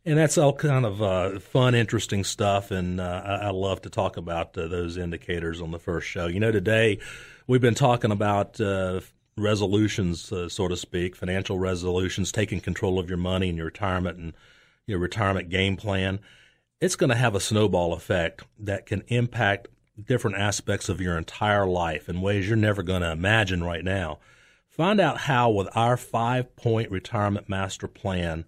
And 0.06 0.16
that's 0.16 0.38
all 0.38 0.52
kind 0.52 0.86
of 0.86 1.02
uh, 1.02 1.40
fun, 1.40 1.74
interesting 1.74 2.22
stuff. 2.22 2.70
And 2.70 3.00
uh, 3.00 3.38
I, 3.42 3.50
love 3.50 3.82
to 3.82 3.90
talk 3.90 4.16
about 4.16 4.56
uh, 4.56 4.68
those 4.68 4.96
indicators 4.96 5.60
on 5.60 5.72
the 5.72 5.80
first 5.80 6.06
show. 6.06 6.28
You 6.28 6.38
know, 6.38 6.52
today 6.52 7.00
we've 7.48 7.60
been 7.60 7.74
talking 7.74 8.12
about 8.12 8.60
uh, 8.60 9.00
resolutions, 9.36 10.30
uh, 10.30 10.48
so 10.48 10.68
to 10.68 10.76
speak, 10.76 11.16
financial 11.16 11.58
resolutions, 11.58 12.30
taking 12.30 12.60
control 12.60 13.00
of 13.00 13.08
your 13.08 13.18
money 13.18 13.48
and 13.48 13.58
your 13.58 13.66
retirement 13.66 14.16
and 14.16 14.32
your 14.86 15.00
retirement 15.00 15.48
game 15.48 15.76
plan. 15.76 16.20
It's 16.80 16.94
going 16.94 17.10
to 17.10 17.16
have 17.16 17.34
a 17.34 17.40
snowball 17.40 17.92
effect 17.92 18.44
that 18.60 18.86
can 18.86 19.02
impact 19.08 19.66
different 20.00 20.36
aspects 20.36 20.88
of 20.88 21.00
your 21.00 21.18
entire 21.18 21.66
life 21.66 22.08
in 22.08 22.20
ways 22.20 22.46
you're 22.46 22.56
never 22.56 22.84
going 22.84 23.02
to 23.02 23.10
imagine 23.10 23.64
right 23.64 23.82
now. 23.82 24.20
Find 24.68 25.00
out 25.00 25.22
how 25.22 25.50
with 25.50 25.68
our 25.74 25.96
five 25.96 26.54
point 26.54 26.92
retirement 26.92 27.48
master 27.48 27.88
plan. 27.88 28.44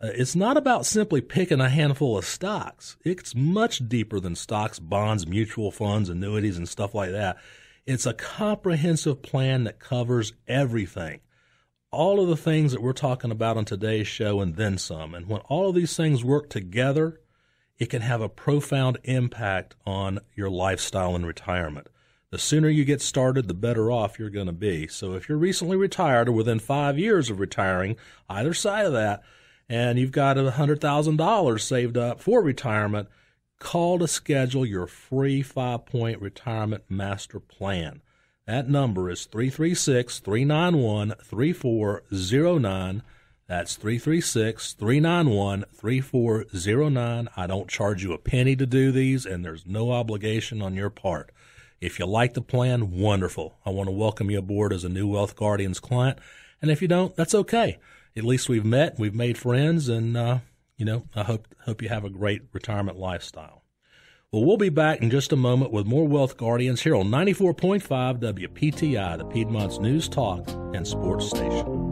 Uh, 0.00 0.08
it's 0.14 0.36
not 0.36 0.56
about 0.56 0.86
simply 0.86 1.20
picking 1.20 1.60
a 1.60 1.68
handful 1.68 2.16
of 2.16 2.24
stocks. 2.24 2.96
It's 3.04 3.34
much 3.34 3.88
deeper 3.88 4.20
than 4.20 4.36
stocks, 4.36 4.78
bonds, 4.78 5.26
mutual 5.26 5.72
funds, 5.72 6.08
annuities, 6.08 6.56
and 6.56 6.68
stuff 6.68 6.94
like 6.94 7.10
that. 7.10 7.36
It's 7.84 8.06
a 8.06 8.14
comprehensive 8.14 9.22
plan 9.22 9.64
that 9.64 9.80
covers 9.80 10.34
everything. 10.46 11.20
All 11.90 12.20
of 12.20 12.28
the 12.28 12.36
things 12.36 12.72
that 12.72 12.82
we're 12.82 12.92
talking 12.92 13.30
about 13.30 13.56
on 13.56 13.64
today's 13.64 14.06
show 14.06 14.40
and 14.40 14.56
then 14.56 14.78
some. 14.78 15.14
And 15.14 15.26
when 15.26 15.40
all 15.42 15.70
of 15.70 15.74
these 15.74 15.96
things 15.96 16.22
work 16.22 16.50
together, 16.50 17.20
it 17.78 17.86
can 17.86 18.02
have 18.02 18.20
a 18.20 18.28
profound 18.28 18.98
impact 19.04 19.74
on 19.86 20.20
your 20.36 20.50
lifestyle 20.50 21.16
in 21.16 21.24
retirement. 21.24 21.88
The 22.30 22.38
sooner 22.38 22.68
you 22.68 22.84
get 22.84 23.00
started, 23.00 23.48
the 23.48 23.54
better 23.54 23.90
off 23.90 24.18
you're 24.18 24.28
going 24.28 24.48
to 24.48 24.52
be. 24.52 24.86
So 24.86 25.14
if 25.14 25.28
you're 25.28 25.38
recently 25.38 25.78
retired 25.78 26.28
or 26.28 26.32
within 26.32 26.58
five 26.58 26.98
years 26.98 27.30
of 27.30 27.40
retiring, 27.40 27.96
either 28.28 28.52
side 28.52 28.84
of 28.84 28.92
that, 28.92 29.22
and 29.68 29.98
you've 29.98 30.12
got 30.12 30.36
$100,000 30.36 31.60
saved 31.60 31.96
up 31.96 32.20
for 32.20 32.42
retirement, 32.42 33.08
call 33.58 33.98
to 33.98 34.08
schedule 34.08 34.64
your 34.64 34.86
free 34.86 35.42
five 35.42 35.84
point 35.86 36.20
retirement 36.20 36.84
master 36.88 37.40
plan. 37.40 38.00
That 38.46 38.68
number 38.68 39.10
is 39.10 39.26
336 39.26 40.20
391 40.20 41.14
3409. 41.22 43.02
That's 43.46 43.76
336 43.76 44.72
391 44.74 45.64
3409. 45.74 47.28
I 47.36 47.46
don't 47.46 47.68
charge 47.68 48.02
you 48.02 48.12
a 48.12 48.18
penny 48.18 48.56
to 48.56 48.66
do 48.66 48.92
these, 48.92 49.26
and 49.26 49.44
there's 49.44 49.66
no 49.66 49.92
obligation 49.92 50.62
on 50.62 50.74
your 50.74 50.90
part. 50.90 51.30
If 51.80 51.98
you 51.98 52.06
like 52.06 52.34
the 52.34 52.42
plan, 52.42 52.90
wonderful. 52.98 53.58
I 53.64 53.70
want 53.70 53.88
to 53.88 53.92
welcome 53.92 54.30
you 54.30 54.38
aboard 54.38 54.72
as 54.72 54.84
a 54.84 54.88
new 54.88 55.06
Wealth 55.06 55.36
Guardians 55.36 55.78
client. 55.78 56.18
And 56.60 56.70
if 56.70 56.82
you 56.82 56.88
don't, 56.88 57.14
that's 57.16 57.34
okay. 57.34 57.78
At 58.18 58.24
least 58.24 58.48
we've 58.48 58.64
met, 58.64 58.98
we've 58.98 59.14
made 59.14 59.38
friends, 59.38 59.88
and, 59.88 60.16
uh, 60.16 60.38
you 60.76 60.84
know, 60.84 61.04
I 61.14 61.22
hope, 61.22 61.46
hope 61.64 61.80
you 61.80 61.88
have 61.88 62.04
a 62.04 62.10
great 62.10 62.42
retirement 62.52 62.98
lifestyle. 62.98 63.62
Well, 64.32 64.44
we'll 64.44 64.56
be 64.56 64.68
back 64.68 65.00
in 65.00 65.08
just 65.08 65.32
a 65.32 65.36
moment 65.36 65.72
with 65.72 65.86
more 65.86 66.06
Wealth 66.06 66.36
Guardians 66.36 66.82
here 66.82 66.96
on 66.96 67.06
94.5 67.10 68.18
WPTI, 68.18 69.18
the 69.18 69.24
Piedmont's 69.24 69.78
News 69.78 70.08
Talk 70.08 70.48
and 70.74 70.86
Sports 70.86 71.30
Station. 71.30 71.87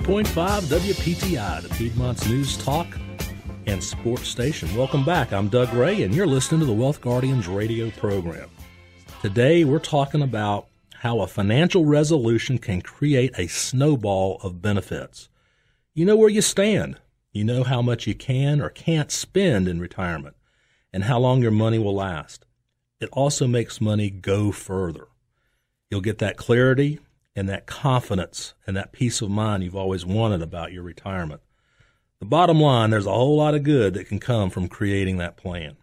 94.5 0.00 0.62
WPTI, 0.62 1.62
the 1.62 1.68
Piedmont's 1.68 2.26
News 2.26 2.56
Talk 2.56 2.86
and 3.66 3.84
Sports 3.84 4.28
Station. 4.28 4.74
Welcome 4.74 5.04
back. 5.04 5.30
I'm 5.30 5.48
Doug 5.48 5.72
Ray, 5.74 6.02
and 6.02 6.14
you're 6.14 6.26
listening 6.26 6.60
to 6.60 6.66
the 6.66 6.72
Wealth 6.72 7.02
Guardians 7.02 7.46
radio 7.46 7.90
program. 7.90 8.48
Today, 9.20 9.62
we're 9.62 9.78
talking 9.78 10.22
about 10.22 10.68
how 10.94 11.20
a 11.20 11.26
financial 11.26 11.84
resolution 11.84 12.56
can 12.56 12.80
create 12.80 13.38
a 13.38 13.46
snowball 13.46 14.40
of 14.42 14.62
benefits. 14.62 15.28
You 15.92 16.06
know 16.06 16.16
where 16.16 16.30
you 16.30 16.40
stand. 16.40 16.98
You 17.30 17.44
know 17.44 17.62
how 17.62 17.82
much 17.82 18.06
you 18.06 18.14
can 18.14 18.60
or 18.60 18.70
can't 18.70 19.10
spend 19.10 19.68
in 19.68 19.80
retirement 19.80 20.34
and 20.94 21.04
how 21.04 21.18
long 21.18 21.42
your 21.42 21.52
money 21.52 21.78
will 21.78 21.94
last. 21.94 22.46
It 23.00 23.10
also 23.12 23.46
makes 23.46 23.82
money 23.82 24.08
go 24.08 24.50
further. 24.50 25.08
You'll 25.90 26.00
get 26.00 26.18
that 26.18 26.38
clarity 26.38 27.00
and 27.34 27.48
that 27.48 27.66
confidence 27.66 28.54
and 28.66 28.76
that 28.76 28.92
peace 28.92 29.22
of 29.22 29.30
mind 29.30 29.62
you've 29.62 29.76
always 29.76 30.04
wanted 30.04 30.42
about 30.42 30.72
your 30.72 30.82
retirement. 30.82 31.40
The 32.18 32.26
bottom 32.26 32.60
line, 32.60 32.90
there's 32.90 33.06
a 33.06 33.12
whole 33.12 33.36
lot 33.36 33.54
of 33.54 33.62
good 33.62 33.94
that 33.94 34.08
can 34.08 34.18
come 34.18 34.50
from 34.50 34.68
creating 34.68 35.18
that 35.18 35.36
plan. 35.36 35.76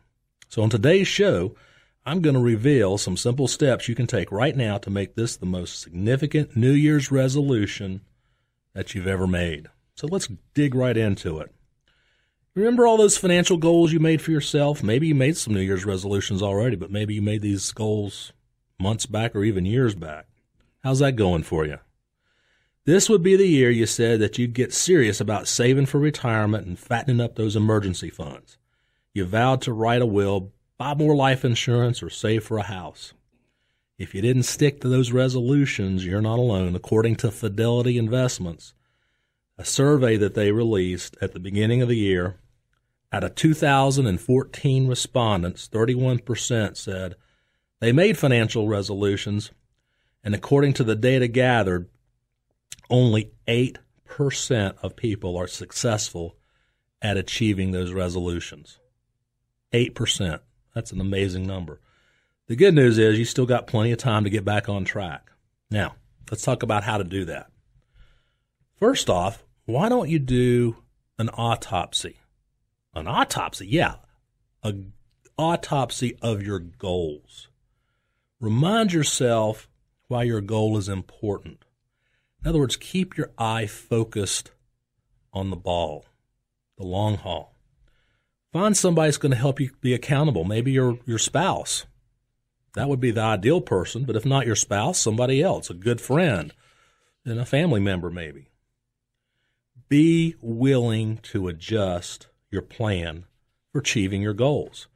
So 0.49 0.61
on 0.61 0.69
today's 0.69 1.07
show, 1.07 1.55
I'm 2.05 2.21
going 2.21 2.35
to 2.35 2.41
reveal 2.41 2.97
some 2.97 3.17
simple 3.17 3.47
steps 3.47 3.89
you 3.89 3.95
can 3.95 4.07
take 4.07 4.31
right 4.31 4.55
now 4.55 4.77
to 4.77 4.89
make 4.89 5.15
this 5.15 5.35
the 5.35 5.45
most 5.45 5.81
significant 5.81 6.55
New 6.55 6.71
Year's 6.71 7.11
resolution 7.11 8.01
that 8.73 8.93
you've 8.93 9.07
ever 9.07 9.27
made. 9.27 9.67
So 9.95 10.07
let's 10.07 10.29
dig 10.53 10.75
right 10.75 10.95
into 10.95 11.39
it. 11.39 11.51
Remember 12.53 12.87
all 12.87 12.97
those 12.97 13.17
financial 13.17 13.57
goals 13.57 13.91
you 13.91 13.99
made 13.99 14.21
for 14.21 14.31
yourself? 14.31 14.81
Maybe 14.81 15.07
you 15.07 15.15
made 15.15 15.37
some 15.37 15.53
New 15.53 15.61
Year's 15.61 15.85
resolutions 15.85 16.41
already, 16.41 16.75
but 16.75 16.91
maybe 16.91 17.15
you 17.15 17.21
made 17.21 17.41
these 17.41 17.71
goals 17.71 18.31
months 18.79 19.05
back 19.05 19.35
or 19.35 19.43
even 19.43 19.65
years 19.65 19.93
back. 19.93 20.27
How's 20.87 20.99
that 20.99 21.17
going 21.17 21.43
for 21.43 21.65
you? 21.65 21.79
This 22.85 23.09
would 23.09 23.21
be 23.21 23.35
the 23.35 23.45
year 23.45 23.69
you 23.69 23.85
said 23.85 24.21
that 24.21 24.37
you'd 24.37 24.53
get 24.53 24.73
serious 24.73 25.19
about 25.19 25.45
saving 25.45 25.87
for 25.87 25.99
retirement 25.99 26.65
and 26.65 26.79
fattening 26.79 27.19
up 27.19 27.35
those 27.35 27.57
emergency 27.57 28.09
funds. 28.09 28.57
You 29.13 29.25
vowed 29.25 29.61
to 29.63 29.73
write 29.73 30.01
a 30.01 30.05
will, 30.05 30.53
buy 30.77 30.93
more 30.93 31.13
life 31.13 31.43
insurance, 31.43 32.01
or 32.01 32.09
save 32.09 32.45
for 32.45 32.57
a 32.57 32.63
house. 32.63 33.11
If 33.97 34.15
you 34.15 34.21
didn't 34.21 34.43
stick 34.43 34.79
to 34.79 34.87
those 34.87 35.11
resolutions, 35.11 36.05
you're 36.05 36.21
not 36.21 36.39
alone. 36.39 36.73
According 36.73 37.17
to 37.17 37.31
Fidelity 37.31 37.97
Investments, 37.97 38.73
a 39.57 39.65
survey 39.65 40.15
that 40.15 40.35
they 40.35 40.53
released 40.53 41.17
at 41.19 41.33
the 41.33 41.41
beginning 41.41 41.81
of 41.81 41.89
the 41.89 41.97
year, 41.97 42.37
out 43.11 43.25
of 43.25 43.35
2014 43.35 44.87
respondents, 44.87 45.67
31% 45.67 46.77
said 46.77 47.17
they 47.81 47.91
made 47.91 48.17
financial 48.17 48.69
resolutions 48.69 49.51
and 50.27 50.35
according 50.35 50.73
to 50.73 50.83
the 50.83 50.97
data 50.97 51.29
gathered, 51.29 51.87
only 52.89 53.31
8% 53.47 53.77
of 54.83 54.97
people 54.97 55.37
are 55.37 55.47
successful 55.47 56.35
at 57.01 57.15
achieving 57.15 57.71
those 57.71 57.93
resolutions. 57.93 58.77
8%. 59.73 60.41
That's 60.75 60.91
an 60.91 60.99
amazing 60.99 61.47
number. 61.47 61.79
The 62.47 62.57
good 62.57 62.73
news 62.73 62.97
is 62.97 63.17
you 63.17 63.23
still 63.23 63.45
got 63.45 63.67
plenty 63.67 63.93
of 63.93 63.99
time 63.99 64.25
to 64.25 64.29
get 64.29 64.43
back 64.43 64.67
on 64.67 64.83
track. 64.83 65.31
Now, 65.71 65.95
let's 66.29 66.43
talk 66.43 66.61
about 66.61 66.83
how 66.83 66.97
to 66.97 67.05
do 67.05 67.23
that. 67.23 67.47
First 68.75 69.09
off, 69.09 69.45
why 69.63 69.87
don't 69.87 70.09
you 70.09 70.19
do 70.19 70.75
an 71.17 71.29
autopsy? 71.29 72.17
An 72.93 73.07
autopsy, 73.07 73.65
yeah, 73.65 73.95
an 74.61 74.91
autopsy 75.37 76.17
of 76.21 76.43
your 76.43 76.59
goals. 76.59 77.47
Remind 78.41 78.91
yourself 78.91 79.69
why 80.07 80.23
your 80.23 80.41
goal 80.41 80.77
is 80.77 80.89
important. 80.89 81.65
In 82.41 82.49
other 82.49 82.59
words, 82.59 82.75
keep 82.75 83.17
your 83.17 83.31
eye 83.37 83.65
focused 83.65 84.51
on 85.33 85.49
the 85.49 85.55
ball, 85.55 86.05
the 86.77 86.85
long 86.85 87.17
haul. 87.17 87.55
Find 88.53 88.75
somebody 88.75 89.07
that's 89.07 89.17
going 89.17 89.31
to 89.31 89.37
help 89.37 89.59
you 89.59 89.71
be 89.81 89.93
accountable. 89.93 90.43
Maybe 90.43 90.71
your 90.71 90.99
your 91.05 91.19
spouse. 91.19 91.85
That 92.75 92.89
would 92.89 92.99
be 92.99 93.11
the 93.11 93.21
ideal 93.21 93.61
person, 93.61 94.03
but 94.05 94.15
if 94.15 94.25
not 94.25 94.45
your 94.45 94.55
spouse, 94.55 94.99
somebody 94.99 95.41
else, 95.41 95.69
a 95.69 95.73
good 95.73 95.99
friend, 95.99 96.53
and 97.25 97.39
a 97.39 97.45
family 97.45 97.79
member 97.79 98.09
maybe. 98.09 98.49
Be 99.89 100.35
willing 100.41 101.17
to 101.23 101.47
adjust 101.47 102.27
your 102.51 102.61
plan 102.61 103.25
for 103.71 103.79
achieving 103.79 104.21
your 104.21 104.33
goals. 104.33 104.87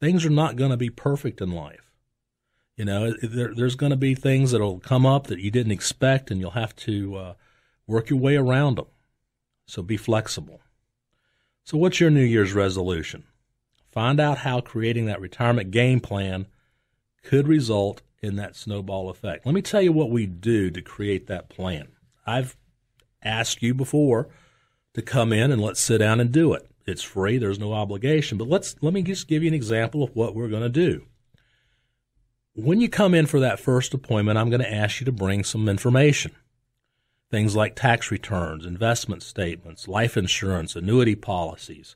Things 0.00 0.24
are 0.24 0.30
not 0.30 0.56
going 0.56 0.70
to 0.70 0.76
be 0.76 0.90
perfect 0.90 1.40
in 1.40 1.50
life. 1.52 1.87
You 2.78 2.84
know, 2.84 3.12
there, 3.20 3.52
there's 3.52 3.74
going 3.74 3.90
to 3.90 3.96
be 3.96 4.14
things 4.14 4.52
that'll 4.52 4.78
come 4.78 5.04
up 5.04 5.26
that 5.26 5.40
you 5.40 5.50
didn't 5.50 5.72
expect, 5.72 6.30
and 6.30 6.40
you'll 6.40 6.52
have 6.52 6.76
to 6.76 7.16
uh, 7.16 7.34
work 7.88 8.08
your 8.08 8.20
way 8.20 8.36
around 8.36 8.76
them. 8.76 8.86
So 9.66 9.82
be 9.82 9.96
flexible. 9.96 10.60
So, 11.64 11.76
what's 11.76 11.98
your 11.98 12.08
New 12.08 12.22
Year's 12.22 12.52
resolution? 12.52 13.24
Find 13.90 14.20
out 14.20 14.38
how 14.38 14.60
creating 14.60 15.06
that 15.06 15.20
retirement 15.20 15.72
game 15.72 15.98
plan 15.98 16.46
could 17.24 17.48
result 17.48 18.02
in 18.22 18.36
that 18.36 18.54
snowball 18.54 19.10
effect. 19.10 19.44
Let 19.44 19.56
me 19.56 19.62
tell 19.62 19.82
you 19.82 19.92
what 19.92 20.10
we 20.10 20.26
do 20.26 20.70
to 20.70 20.80
create 20.80 21.26
that 21.26 21.48
plan. 21.48 21.88
I've 22.26 22.56
asked 23.24 23.60
you 23.60 23.74
before 23.74 24.28
to 24.94 25.02
come 25.02 25.32
in 25.32 25.50
and 25.50 25.60
let's 25.60 25.80
sit 25.80 25.98
down 25.98 26.20
and 26.20 26.30
do 26.30 26.52
it. 26.52 26.70
It's 26.86 27.02
free, 27.02 27.38
there's 27.38 27.58
no 27.58 27.72
obligation, 27.72 28.38
but 28.38 28.48
let's 28.48 28.76
let 28.80 28.94
me 28.94 29.02
just 29.02 29.26
give 29.26 29.42
you 29.42 29.48
an 29.48 29.54
example 29.54 30.04
of 30.04 30.14
what 30.14 30.36
we're 30.36 30.48
going 30.48 30.62
to 30.62 30.68
do. 30.68 31.06
When 32.60 32.80
you 32.80 32.88
come 32.88 33.14
in 33.14 33.26
for 33.26 33.38
that 33.38 33.60
first 33.60 33.94
appointment, 33.94 34.36
I'm 34.36 34.50
going 34.50 34.60
to 34.60 34.74
ask 34.74 34.98
you 34.98 35.04
to 35.04 35.12
bring 35.12 35.44
some 35.44 35.68
information. 35.68 36.32
Things 37.30 37.54
like 37.54 37.76
tax 37.76 38.10
returns, 38.10 38.66
investment 38.66 39.22
statements, 39.22 39.86
life 39.86 40.16
insurance, 40.16 40.74
annuity 40.74 41.14
policies, 41.14 41.94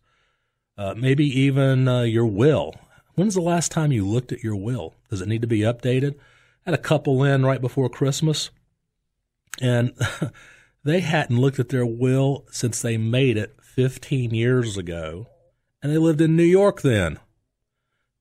uh, 0.79 0.95
maybe 0.97 1.27
even 1.27 1.89
uh, 1.89 2.03
your 2.03 2.27
will. 2.27 2.77
When's 3.17 3.35
the 3.35 3.41
last 3.41 3.73
time 3.73 3.91
you 3.91 4.07
looked 4.07 4.31
at 4.31 4.45
your 4.45 4.55
will? 4.55 4.95
Does 5.11 5.21
it 5.21 5.27
need 5.27 5.41
to 5.41 5.49
be 5.49 5.61
updated? 5.61 6.15
I 6.15 6.71
had 6.71 6.75
a 6.75 6.79
couple 6.79 7.25
in 7.25 7.45
right 7.45 7.61
before 7.61 7.89
Christmas, 7.89 8.51
and 9.61 9.93
they 10.85 11.01
hadn't 11.01 11.41
looked 11.41 11.59
at 11.59 11.71
their 11.71 11.85
will 11.85 12.45
since 12.53 12.81
they 12.81 12.97
made 12.97 13.37
it 13.37 13.57
15 13.63 14.33
years 14.33 14.77
ago, 14.77 15.27
and 15.83 15.91
they 15.91 15.99
lived 15.99 16.21
in 16.21 16.37
New 16.37 16.45
York 16.45 16.83
then. 16.83 17.19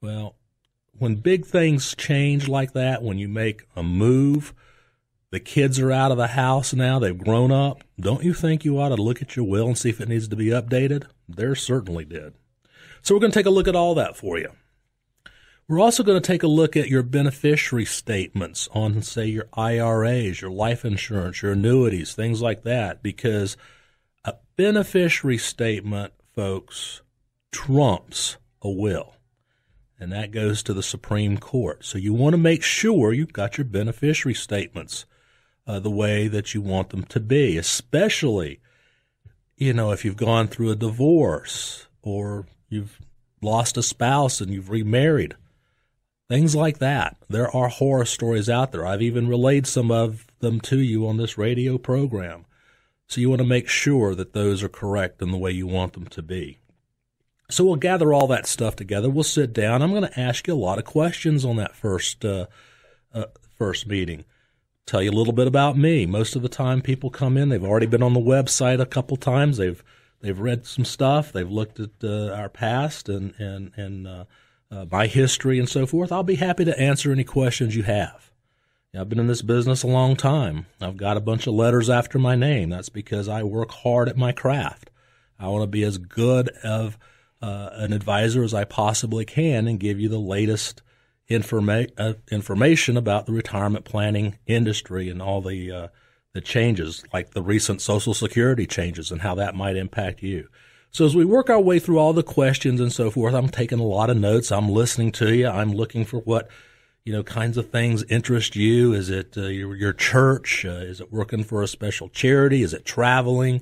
Well, 0.02 0.38
when 0.98 1.16
big 1.16 1.46
things 1.46 1.96
change 1.96 2.48
like 2.48 2.74
that, 2.74 3.02
when 3.02 3.18
you 3.18 3.28
make 3.28 3.64
a 3.76 3.84
move, 3.84 4.54
the 5.32 5.40
kids 5.40 5.80
are 5.80 5.92
out 5.92 6.12
of 6.12 6.18
the 6.18 6.28
house 6.28 6.74
now, 6.74 7.00
they've 7.00 7.18
grown 7.18 7.52
up. 7.52 7.84
Don't 8.00 8.24
you 8.24 8.34
think 8.34 8.66
you 8.66 8.80
ought 8.80 8.90
to 8.90 9.02
look 9.02 9.22
at 9.22 9.36
your 9.36 9.46
will 9.46 9.68
and 9.68 9.78
see 9.78 9.90
if 9.90 10.02
it 10.02 10.10
needs 10.10 10.28
to 10.28 10.36
be 10.36 10.48
updated? 10.48 11.06
There 11.28 11.56
certainly 11.56 12.06
did. 12.06 12.34
So 13.02 13.16
we're 13.16 13.22
going 13.22 13.32
to 13.32 13.40
take 13.40 13.46
a 13.46 13.52
look 13.52 13.68
at 13.68 13.76
all 13.76 13.96
that 13.96 14.18
for 14.18 14.38
you. 14.38 14.52
We're 15.68 15.80
also 15.80 16.04
going 16.04 16.22
to 16.22 16.28
take 16.28 16.44
a 16.44 16.48
look 16.48 16.76
at 16.76 16.90
your 16.90 17.02
beneficiary 17.02 17.86
statements 17.86 18.68
on, 18.74 19.02
say, 19.02 19.28
your 19.28 19.48
IRAs, 19.54 20.42
your 20.42 20.52
life 20.52 20.84
insurance, 20.84 21.42
your 21.42 21.54
annuities, 21.54 22.14
things 22.14 22.42
like 22.42 22.64
that, 22.64 23.02
because 23.02 23.56
a 24.26 24.36
beneficiary 24.58 25.38
statement, 25.38 26.12
folks, 26.36 27.02
trumps 27.54 28.36
a 28.62 28.70
will. 28.70 29.16
And 30.02 30.12
that 30.12 30.32
goes 30.32 30.64
to 30.64 30.74
the 30.74 30.82
Supreme 30.82 31.38
Court. 31.38 31.86
So 31.86 32.00
you 32.00 32.12
want 32.12 32.34
to 32.34 32.40
make 32.40 32.64
sure 32.64 33.14
you've 33.14 33.34
got 33.34 33.60
your 33.60 33.66
beneficiary 33.66 34.34
statements 34.34 35.06
uh, 35.68 35.80
the 35.80 35.92
way 35.92 36.28
that 36.28 36.56
you 36.56 36.62
want 36.62 36.90
them 36.90 37.04
to 37.04 37.20
be, 37.20 37.56
especially, 37.56 38.60
you 39.56 39.74
know, 39.74 39.92
if 39.92 40.04
you've 40.04 40.18
gone 40.18 40.48
through 40.48 40.72
a 40.72 40.76
divorce 40.76 41.86
or 42.02 42.48
you've 42.68 43.00
lost 43.44 43.78
a 43.78 43.84
spouse 43.84 44.42
and 44.42 44.52
you've 44.52 44.72
remarried. 44.72 45.36
Things 46.28 46.56
like 46.56 46.80
that. 46.80 47.18
There 47.30 47.56
are 47.56 47.68
horror 47.68 48.06
stories 48.06 48.50
out 48.50 48.72
there. 48.72 48.88
I've 48.88 49.04
even 49.04 49.28
relayed 49.28 49.68
some 49.68 49.92
of 49.92 50.26
them 50.40 50.60
to 50.62 50.80
you 50.80 51.06
on 51.06 51.18
this 51.18 51.38
radio 51.38 51.78
program. 51.78 52.46
So 53.08 53.22
you 53.22 53.30
want 53.30 53.42
to 53.42 53.48
make 53.48 53.70
sure 53.70 54.16
that 54.16 54.34
those 54.34 54.64
are 54.64 54.70
correct 54.70 55.22
in 55.22 55.30
the 55.30 55.38
way 55.38 55.52
you 55.52 55.68
want 55.68 55.94
them 55.94 56.08
to 56.08 56.24
be. 56.24 56.58
So 57.52 57.66
we'll 57.66 57.76
gather 57.76 58.14
all 58.14 58.28
that 58.28 58.48
stuff 58.48 58.76
together. 58.76 59.10
We'll 59.10 59.24
sit 59.24 59.54
down. 59.54 59.82
I'm 59.82 59.92
going 59.92 60.04
to 60.04 60.20
ask 60.20 60.48
you 60.48 60.54
a 60.54 60.56
lot 60.56 60.80
of 60.80 60.86
questions 60.86 61.46
on 61.46 61.58
that 61.58 61.76
first 61.76 62.24
uh, 62.26 62.48
uh, 63.14 63.26
first 63.58 63.88
meeting 63.88 64.26
tell 64.86 65.02
you 65.02 65.12
a 65.12 65.14
little 65.14 65.34
bit 65.34 65.48
about 65.48 65.78
me. 65.78 66.06
Most 66.06 66.36
of 66.36 66.42
the 66.42 66.50
time, 66.50 66.82
people 66.82 67.10
come 67.10 67.38
in; 67.38 67.50
they've 67.50 67.64
already 67.64 67.86
been 67.86 68.04
on 68.04 68.14
the 68.14 68.20
website 68.20 68.82
a 68.82 68.86
couple 68.86 69.18
times. 69.18 69.58
They've 69.58 69.84
they've 70.20 70.40
read 70.40 70.66
some 70.66 70.86
stuff. 70.86 71.32
They've 71.32 71.50
looked 71.50 71.80
at 71.80 71.92
uh, 72.04 72.32
our 72.34 72.50
past 72.50 73.10
and 73.10 73.34
and 73.40 73.72
and 73.76 74.08
uh, 74.08 74.26
uh, 74.70 74.86
my 74.92 75.08
history 75.08 75.60
and 75.60 75.70
so 75.70 75.86
forth. 75.86 76.12
I'll 76.12 76.24
be 76.24 76.36
happy 76.36 76.66
to 76.66 76.80
answer 76.80 77.12
any 77.12 77.24
questions 77.24 77.76
you 77.76 77.84
have. 77.84 78.32
I've 78.94 79.08
been 79.08 79.20
in 79.20 79.28
this 79.28 79.42
business 79.42 79.84
a 79.84 79.88
long 79.88 80.18
time. 80.18 80.66
I've 80.82 80.98
got 80.98 81.16
a 81.16 81.22
bunch 81.22 81.48
of 81.48 81.54
letters 81.54 81.90
after 81.90 82.20
my 82.20 82.36
name. 82.36 82.70
That's 82.70 82.90
because 82.90 83.30
I 83.30 83.44
work 83.44 83.72
hard 83.72 84.10
at 84.10 84.18
my 84.18 84.34
craft. 84.34 84.90
I 85.40 85.48
want 85.48 85.64
to 85.64 85.68
be 85.68 85.84
as 85.84 85.98
good 85.98 86.50
of 86.62 86.98
uh, 87.42 87.70
an 87.74 87.94
advisor 87.94 88.44
as 88.44 88.54
I 88.54 88.64
possibly 88.64 89.26
can 89.26 89.68
and 89.68 89.80
give 89.80 90.00
you 90.00 90.10
the 90.10 90.20
latest 90.20 90.82
informa- 91.30 91.92
uh, 91.98 92.14
information 92.32 92.98
about 92.98 93.26
the 93.26 93.32
retirement 93.32 93.86
planning 93.86 94.38
industry 94.46 95.10
and 95.10 95.22
all 95.22 95.42
the 95.42 95.72
uh, 95.72 95.88
the 96.34 96.42
changes, 96.42 97.04
like 97.14 97.32
the 97.32 97.42
recent 97.42 97.82
Social 97.82 98.14
Security 98.14 98.66
changes 98.66 99.12
and 99.12 99.22
how 99.22 99.36
that 99.36 99.54
might 99.54 99.76
impact 99.76 100.24
you. 100.24 100.48
So 100.90 101.06
as 101.06 101.16
we 101.16 101.26
work 101.26 101.50
our 101.50 101.60
way 101.60 101.80
through 101.80 102.00
all 102.00 102.14
the 102.14 102.24
questions 102.24 102.80
and 102.80 102.92
so 102.92 103.10
forth, 103.10 103.34
I'm 103.34 103.50
taking 103.50 103.80
a 103.80 103.84
lot 103.84 104.10
of 104.10 104.18
notes. 104.18 104.52
I'm 104.52 104.70
listening 104.70 105.12
to 105.14 105.34
you. 105.34 105.48
I'm 105.48 105.72
looking 105.74 106.06
for 106.06 106.20
what 106.20 106.50
you 107.06 107.14
know 107.14 107.24
kinds 107.24 107.58
of 107.58 107.70
things 107.70 108.04
interest 108.04 108.56
you. 108.56 108.94
Is 108.94 109.10
it 109.10 109.38
uh, 109.38 109.48
your, 109.48 109.76
your 109.76 109.94
church? 109.94 110.66
Uh, 110.66 110.70
is 110.70 111.02
it 111.02 111.12
working 111.12 111.44
for 111.44 111.64
a 111.64 111.68
special 111.68 112.10
charity? 112.10 112.62
Is 112.62 112.74
it 112.74 112.86
traveling? 112.86 113.62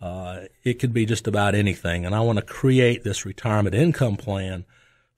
Uh, 0.00 0.42
it 0.62 0.74
could 0.74 0.92
be 0.92 1.04
just 1.04 1.26
about 1.26 1.54
anything. 1.54 2.06
And 2.06 2.14
I 2.14 2.20
want 2.20 2.38
to 2.38 2.44
create 2.44 3.02
this 3.02 3.26
retirement 3.26 3.74
income 3.74 4.16
plan 4.16 4.64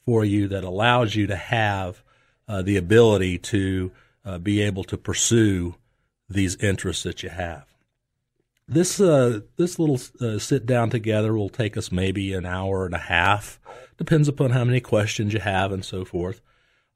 for 0.05 0.25
you 0.25 0.49
that 0.49 0.65
allows 0.65 1.15
you 1.15 1.27
to 1.27 1.37
have 1.37 2.03
uh, 2.49 2.63
the 2.63 2.77
ability 2.77 3.39
to 3.39 3.93
uh, 4.25 4.39
be 4.39 4.61
able 4.63 4.85
to 4.85 4.97
pursue 4.97 5.75
these 6.29 6.57
interests 6.57 7.03
that 7.03 7.23
you 7.23 7.29
have. 7.29 7.67
This 8.67 9.01
uh, 9.01 9.41
this 9.57 9.79
little 9.79 10.01
uh, 10.21 10.39
sit 10.39 10.65
down 10.65 10.91
together 10.91 11.35
will 11.35 11.49
take 11.49 11.77
us 11.77 11.91
maybe 11.91 12.33
an 12.33 12.47
hour 12.47 12.87
and 12.87 12.95
a 12.95 12.99
half, 12.99 13.59
depends 13.99 14.29
upon 14.29 14.51
how 14.51 14.65
many 14.65 14.81
questions 14.81 15.35
you 15.35 15.41
have 15.41 15.73
and 15.73 15.85
so 15.85 16.05
forth. 16.05 16.41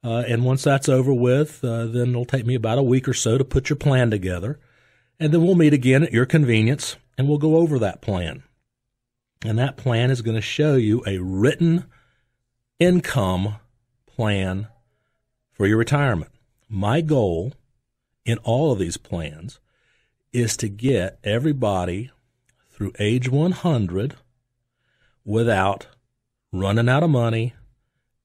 Uh, 0.03 0.23
and 0.29 0.45
once 0.45 0.63
that's 0.63 0.89
over 0.89 1.13
with, 1.13 1.63
then 1.63 2.11
it'll 2.11 2.25
take 2.25 2.47
me 2.47 2.55
about 2.55 2.79
a 2.79 2.83
week 2.83 3.09
or 3.09 3.15
so 3.15 3.39
to 3.39 3.45
put 3.45 3.71
your 3.71 3.77
plan 3.77 4.11
together, 4.11 4.61
and 5.19 5.33
then 5.33 5.43
we'll 5.43 5.55
meet 5.57 5.73
again 5.73 6.05
at 6.05 6.13
your 6.13 6.27
convenience 6.27 6.97
and 7.17 7.29
we'll 7.29 7.39
go 7.39 7.57
over 7.57 7.79
that 7.79 8.03
plan. 8.03 8.43
And 9.45 9.59
that 9.59 9.77
plan 9.77 10.11
is 10.11 10.23
going 10.23 10.37
to 10.37 10.41
show 10.41 10.77
you 10.77 11.03
a 11.07 11.19
written 11.19 11.85
income 12.79 13.57
plan 14.07 14.69
for 15.53 15.67
your 15.67 15.77
retirement. 15.77 16.31
My 16.69 17.01
goal 17.01 17.53
in 18.25 18.39
all 18.39 18.73
of 18.73 18.79
these 18.79 18.97
plans 18.97 19.61
is 20.33 20.57
to 20.57 20.69
get 20.69 21.19
everybody 21.23 22.11
through 22.71 22.93
age 22.99 23.29
100 23.29 24.17
without 25.25 25.87
running 26.53 26.89
out 26.89 27.03
of 27.03 27.11
money 27.11 27.55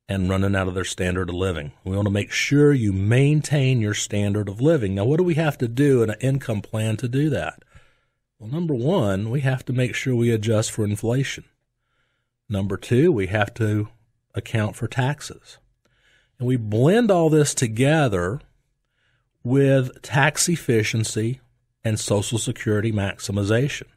and 0.07 0.29
running 0.29 0.55
out 0.55 0.67
of 0.67 0.73
their 0.73 0.83
standard 0.83 1.29
of 1.29 1.35
living. 1.35 1.71
We 1.83 1.95
want 1.95 2.07
to 2.07 2.11
make 2.11 2.31
sure 2.31 2.73
you 2.73 2.91
maintain 2.91 3.79
your 3.79 3.93
standard 3.93 4.49
of 4.49 4.59
living. 4.59 4.95
Now, 4.95 5.05
what 5.05 5.17
do 5.17 5.23
we 5.23 5.35
have 5.35 5.57
to 5.59 5.67
do 5.67 6.01
in 6.01 6.09
an 6.09 6.19
income 6.19 6.61
plan 6.61 6.97
to 6.97 7.07
do 7.07 7.29
that? 7.29 7.63
Well, 8.39 8.49
number 8.49 8.73
one, 8.73 9.29
we 9.29 9.41
have 9.41 9.65
to 9.65 9.73
make 9.73 9.93
sure 9.93 10.15
we 10.15 10.31
adjust 10.31 10.71
for 10.71 10.85
inflation. 10.85 11.43
Number 12.47 12.77
two, 12.77 13.11
we 13.11 13.27
have 13.27 13.53
to 13.55 13.89
account 14.33 14.77
for 14.77 14.87
taxes. 14.87 15.57
And 16.37 16.47
we 16.47 16.55
blend 16.55 17.11
all 17.11 17.29
this 17.29 17.53
together 17.53 18.39
with 19.43 20.01
tax 20.01 20.47
efficiency 20.47 21.41
and 21.83 21.99
Social 21.99 22.37
Security 22.37 22.93
maximization. 22.93 23.87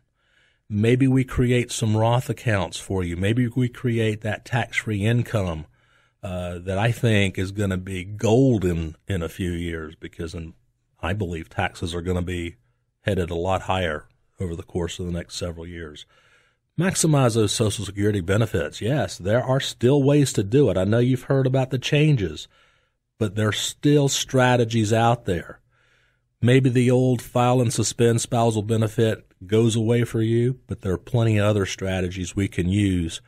Maybe 0.68 1.07
we 1.07 1.22
create 1.22 1.70
some 1.70 1.96
Roth 1.96 2.28
accounts 2.28 2.78
for 2.78 3.05
you. 3.05 3.16
Maybe 3.16 3.46
we 3.46 3.68
create 3.68 4.22
that 4.22 4.44
tax 4.44 4.78
free 4.78 5.05
income 5.05 5.66
uh, 6.20 6.59
that 6.59 6.78
I 6.78 6.90
think 6.90 7.38
is 7.38 7.52
going 7.52 7.70
to 7.70 7.76
be 7.76 8.02
golden 8.02 8.96
in 9.07 9.22
a 9.22 9.28
few 9.28 9.52
years 9.52 9.94
because 9.94 10.35
in, 10.35 10.55
I 11.00 11.12
believe 11.12 11.48
taxes 11.48 11.94
are 11.94 12.02
going 12.02 12.16
to 12.16 12.22
be 12.22 12.57
headed 13.02 13.31
a 13.31 13.37
lot 13.37 13.62
higher 13.62 14.09
over 14.42 14.57
the 14.57 14.62
course 14.62 14.98
of 14.98 15.07
the 15.07 15.12
next 15.12 15.37
several 15.37 15.66
years. 15.66 16.05
Maximize 16.78 17.35
those 17.35 17.52
Social 17.52 17.85
Security 17.85 18.20
benefits. 18.20 18.81
Yes, 18.81 19.18
there 19.18 19.42
are 19.42 19.61
still 19.61 20.02
ways 20.02 20.33
to 20.33 20.42
do 20.42 20.70
it. 20.70 20.76
I 20.76 20.85
know 20.85 20.98
you've 20.98 21.24
heard 21.24 21.46
about 21.46 21.70
the 21.70 21.78
changes, 21.78 22.48
but 23.18 23.35
there's 23.35 23.59
still 23.59 24.09
strategies 24.09 24.92
out 24.92 25.26
there. 25.26 25.61
Maybe 26.40 26.70
the 26.70 26.90
old 26.90 27.22
file 27.22 27.61
and 27.61 27.72
suspend 27.72 28.20
spousal 28.20 28.62
benefit 28.62 29.26
goes 29.46 29.76
away 29.76 30.05
for 30.05 30.22
you, 30.22 30.59
but 30.66 30.81
there 30.81 30.92
are 30.92 30.98
plenty 30.98 31.38
of 31.38 31.46
other 31.46 31.66
strategies 31.66 32.35
we 32.35 32.48
can 32.48 32.68
use 32.68 33.20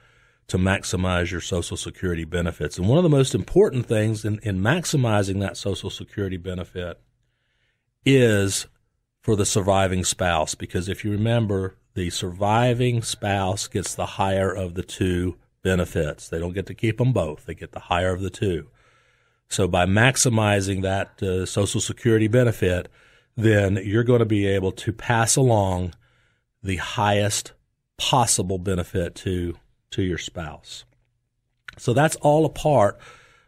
to 0.49 0.59
maximize 0.59 1.31
your 1.31 1.41
Social 1.41 1.77
Security 1.77 2.25
benefits. 2.25 2.79
And 2.79 2.89
one 2.89 2.99
of 2.99 3.05
the 3.05 3.11
most 3.11 3.35
important 3.35 3.87
things 3.87 4.25
in, 4.25 4.39
in 4.43 4.61
maximizing 4.61 5.41
that 5.41 5.57
Social 5.57 5.91
Security 5.91 6.37
benefit 6.37 7.01
is 8.05 8.67
for 9.25 9.37
the 9.37 9.47
surviving 9.47 10.05
spouse. 10.05 10.55
Because 10.55 10.89
if 10.89 11.03
you 11.03 11.11
remember, 11.11 11.77
the 11.95 12.11
surviving 12.11 13.03
spouse 13.03 13.67
gets 13.67 13.95
the 13.95 14.05
higher 14.05 14.53
of 14.53 14.75
the 14.75 14.83
two 14.83 15.37
benefits. 15.63 16.29
They 16.29 16.39
don't 16.39 16.53
get 16.53 16.67
to 16.67 16.75
keep 16.75 16.99
them 16.99 17.15
both. 17.15 17.47
They 17.47 17.55
get 17.55 17.73
the 17.73 17.81
higher 17.81 18.13
of 18.13 18.21
the 18.21 18.29
two. 18.29 18.69
So 19.49 19.67
by 19.67 19.87
maximizing 19.87 20.83
that 20.83 21.23
uh, 21.23 21.47
Social 21.47 21.81
Security 21.81 22.29
benefit, 22.29 22.91
then 23.35 23.81
you're 23.83 24.05
going 24.05 24.19
to 24.19 24.27
be 24.27 24.47
able 24.47 24.73
to 24.73 24.93
pass 24.93 25.37
along 25.37 25.95
the 26.63 26.77
highest 26.77 27.53
possible 27.97 28.59
benefit 28.59 29.15
to 29.15 29.57
to 29.93 30.03
your 30.03 30.19
spouse. 30.19 30.85
So 31.79 31.95
that's 31.95 32.17
all 32.17 32.45
a 32.45 32.51
part 32.51 32.99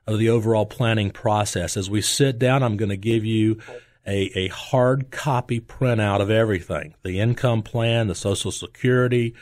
of 0.06 0.18
the 0.18 0.30
overall 0.30 0.64
planning 0.64 1.10
process. 1.10 1.76
As 1.76 1.90
we 1.90 2.00
sit 2.00 2.38
down, 2.38 2.62
I'm 2.62 2.76
going 2.76 2.90
to 2.90 2.96
give 2.96 3.24
you 3.24 3.58
a, 4.06 4.30
a 4.38 4.48
hard 4.48 5.10
copy 5.10 5.60
printout 5.60 6.20
of 6.20 6.30
everything 6.30 6.94
the 7.02 7.20
income 7.20 7.62
plan, 7.62 8.06
the 8.06 8.14
Social 8.14 8.50
Security, 8.50 9.34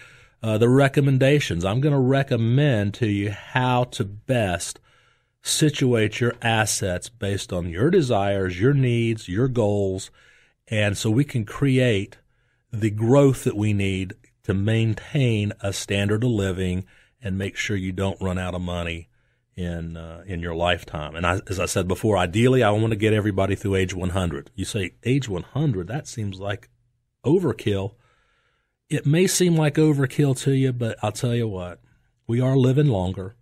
uh, 0.42 0.58
the 0.58 0.68
recommendations. 0.68 1.64
I'm 1.64 1.80
going 1.80 1.94
to 1.94 1.98
recommend 1.98 2.94
to 2.94 3.06
you 3.06 3.30
how 3.30 3.84
to 3.84 4.04
best 4.04 4.80
situate 5.42 6.20
your 6.20 6.34
assets 6.40 7.08
based 7.08 7.52
on 7.52 7.68
your 7.68 7.90
desires, 7.90 8.58
your 8.58 8.74
needs, 8.74 9.28
your 9.28 9.48
goals, 9.48 10.10
and 10.68 10.96
so 10.96 11.10
we 11.10 11.24
can 11.24 11.44
create 11.44 12.18
the 12.72 12.90
growth 12.90 13.44
that 13.44 13.56
we 13.56 13.72
need 13.72 14.14
to 14.44 14.54
maintain 14.54 15.52
a 15.60 15.72
standard 15.72 16.24
of 16.24 16.30
living 16.30 16.84
and 17.22 17.38
make 17.38 17.56
sure 17.56 17.76
you 17.76 17.92
don't 17.92 18.20
run 18.20 18.38
out 18.38 18.54
of 18.54 18.60
money 18.60 19.08
in 19.56 19.96
uh, 19.96 20.24
in 20.26 20.40
your 20.40 20.54
lifetime. 20.54 21.14
And 21.14 21.26
I, 21.26 21.40
as 21.48 21.60
I 21.60 21.66
said 21.66 21.86
before, 21.86 22.16
ideally, 22.16 22.62
I 22.62 22.70
want 22.70 22.90
to 22.90 22.96
get 22.96 23.12
everybody 23.12 23.54
through 23.54 23.76
age 23.76 23.94
100. 23.94 24.50
You 24.54 24.64
say 24.64 24.92
age 25.04 25.28
100, 25.28 25.88
that 25.88 26.08
seems 26.08 26.40
like 26.40 26.68
overkill. 27.24 27.94
It 28.88 29.06
may 29.06 29.26
seem 29.26 29.56
like 29.56 29.74
overkill 29.74 30.38
to 30.40 30.52
you, 30.52 30.72
but 30.72 30.98
I'll 31.02 31.12
tell 31.12 31.34
you 31.34 31.48
what, 31.48 31.80
we 32.26 32.40
are 32.40 32.56
living 32.56 32.88
longer. 32.88 33.36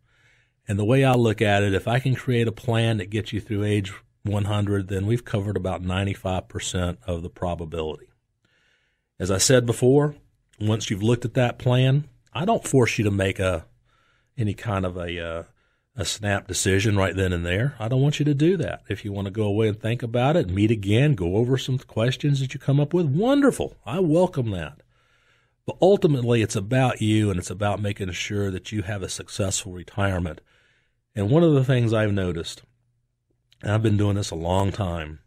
And 0.69 0.79
the 0.79 0.85
way 0.85 1.05
I 1.05 1.15
look 1.15 1.43
at 1.43 1.63
it, 1.63 1.75
if 1.75 1.89
I 1.89 1.99
can 1.99 2.15
create 2.15 2.47
a 2.47 2.53
plan 2.53 2.99
that 2.99 3.11
gets 3.11 3.33
you 3.33 3.41
through 3.41 3.65
age 3.65 3.93
100, 4.23 4.89
then 4.89 5.07
we've 5.07 5.25
covered 5.25 5.57
about 5.57 5.83
95% 5.83 6.99
of 7.07 7.23
the 7.23 7.31
probability. 7.31 8.07
As 9.19 9.31
I 9.31 9.39
said 9.39 9.67
before, 9.67 10.15
once 10.61 10.91
you've 10.91 11.03
looked 11.03 11.25
at 11.25 11.35
that 11.35 11.59
plan, 11.59 12.09
I 12.33 12.45
don't 12.45 12.67
force 12.67 12.99
you 12.99 13.05
to 13.05 13.11
make 13.11 13.39
a 13.39 13.67
any 14.39 14.55
kind 14.55 14.87
of 14.87 14.97
a 14.97 15.21
uh, 15.21 15.43
a 15.95 16.05
snap 16.05 16.49
decision 16.49 16.97
right 16.97 17.15
then 17.15 17.33
and 17.33 17.45
there. 17.45 17.75
I 17.79 17.89
don't 17.89 18.01
want 18.01 18.19
you 18.19 18.25
to 18.25 18.35
do 18.35 18.57
that. 18.57 18.83
If 18.89 19.05
you 19.05 19.13
want 19.13 19.27
to 19.27 19.31
go 19.31 19.45
away 19.45 19.69
and 19.69 19.79
think 19.79 20.03
about 20.03 20.37
it, 20.37 20.49
meet 20.49 20.71
again, 20.71 21.15
go 21.15 21.37
over 21.37 21.59
some 21.59 21.79
questions 21.79 22.41
that 22.41 22.55
you 22.55 22.61
come 22.61 22.81
up 22.81 22.95
with, 22.95 23.07
wonderful. 23.07 23.77
I 23.85 24.01
welcome 24.01 24.51
that. 24.53 24.83
But 25.67 25.77
ultimately, 25.81 26.43
it's 26.43 26.57
about 26.57 27.03
you 27.03 27.31
and 27.31 27.39
it's 27.39 27.51
about 27.51 27.83
making 27.83 28.11
sure 28.13 28.51
that 28.51 28.73
you 28.73 28.83
have 28.83 29.03
a 29.03 29.09
successful 29.09 29.73
retirement. 29.73 30.41
And 31.15 31.31
one 31.31 31.43
of 31.43 31.53
the 31.53 31.65
things 31.65 31.93
I've 31.93 32.13
noticed, 32.13 32.63
and 33.63 33.71
I've 33.71 33.83
been 33.83 33.99
doing 33.99 34.17
this 34.17 34.31
a 34.31 34.37
long 34.37 34.73
time, 34.73 35.21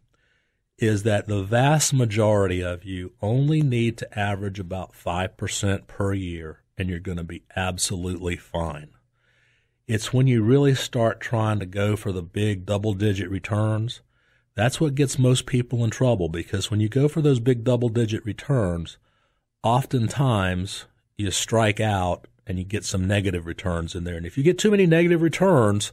is 0.78 1.04
that 1.04 1.26
the 1.26 1.42
vast 1.42 1.94
majority 1.94 2.62
of 2.62 2.84
you 2.84 3.12
only 3.22 3.62
need 3.62 3.96
to 3.98 4.18
average 4.18 4.60
about 4.60 4.92
5% 4.92 5.86
per 5.86 6.12
year 6.12 6.62
and 6.76 6.90
you're 6.90 6.98
going 6.98 7.16
to 7.16 7.24
be 7.24 7.44
absolutely 7.54 8.36
fine. 8.36 8.90
It's 9.86 10.12
when 10.12 10.26
you 10.26 10.42
really 10.42 10.74
start 10.74 11.20
trying 11.20 11.60
to 11.60 11.66
go 11.66 11.94
for 11.94 12.10
the 12.10 12.22
big 12.22 12.66
double 12.66 12.92
digit 12.92 13.30
returns. 13.30 14.00
That's 14.56 14.80
what 14.80 14.96
gets 14.96 15.16
most 15.16 15.46
people 15.46 15.84
in 15.84 15.90
trouble 15.90 16.28
because 16.28 16.72
when 16.72 16.80
you 16.80 16.88
go 16.88 17.06
for 17.06 17.22
those 17.22 17.38
big 17.38 17.62
double 17.62 17.88
digit 17.88 18.24
returns, 18.26 18.98
oftentimes 19.62 20.86
you 21.16 21.30
strike 21.30 21.78
out 21.78 22.26
and 22.48 22.58
you 22.58 22.64
get 22.64 22.84
some 22.84 23.06
negative 23.06 23.46
returns 23.46 23.94
in 23.94 24.02
there. 24.02 24.16
And 24.16 24.26
if 24.26 24.36
you 24.36 24.42
get 24.42 24.58
too 24.58 24.72
many 24.72 24.86
negative 24.86 25.22
returns 25.22 25.92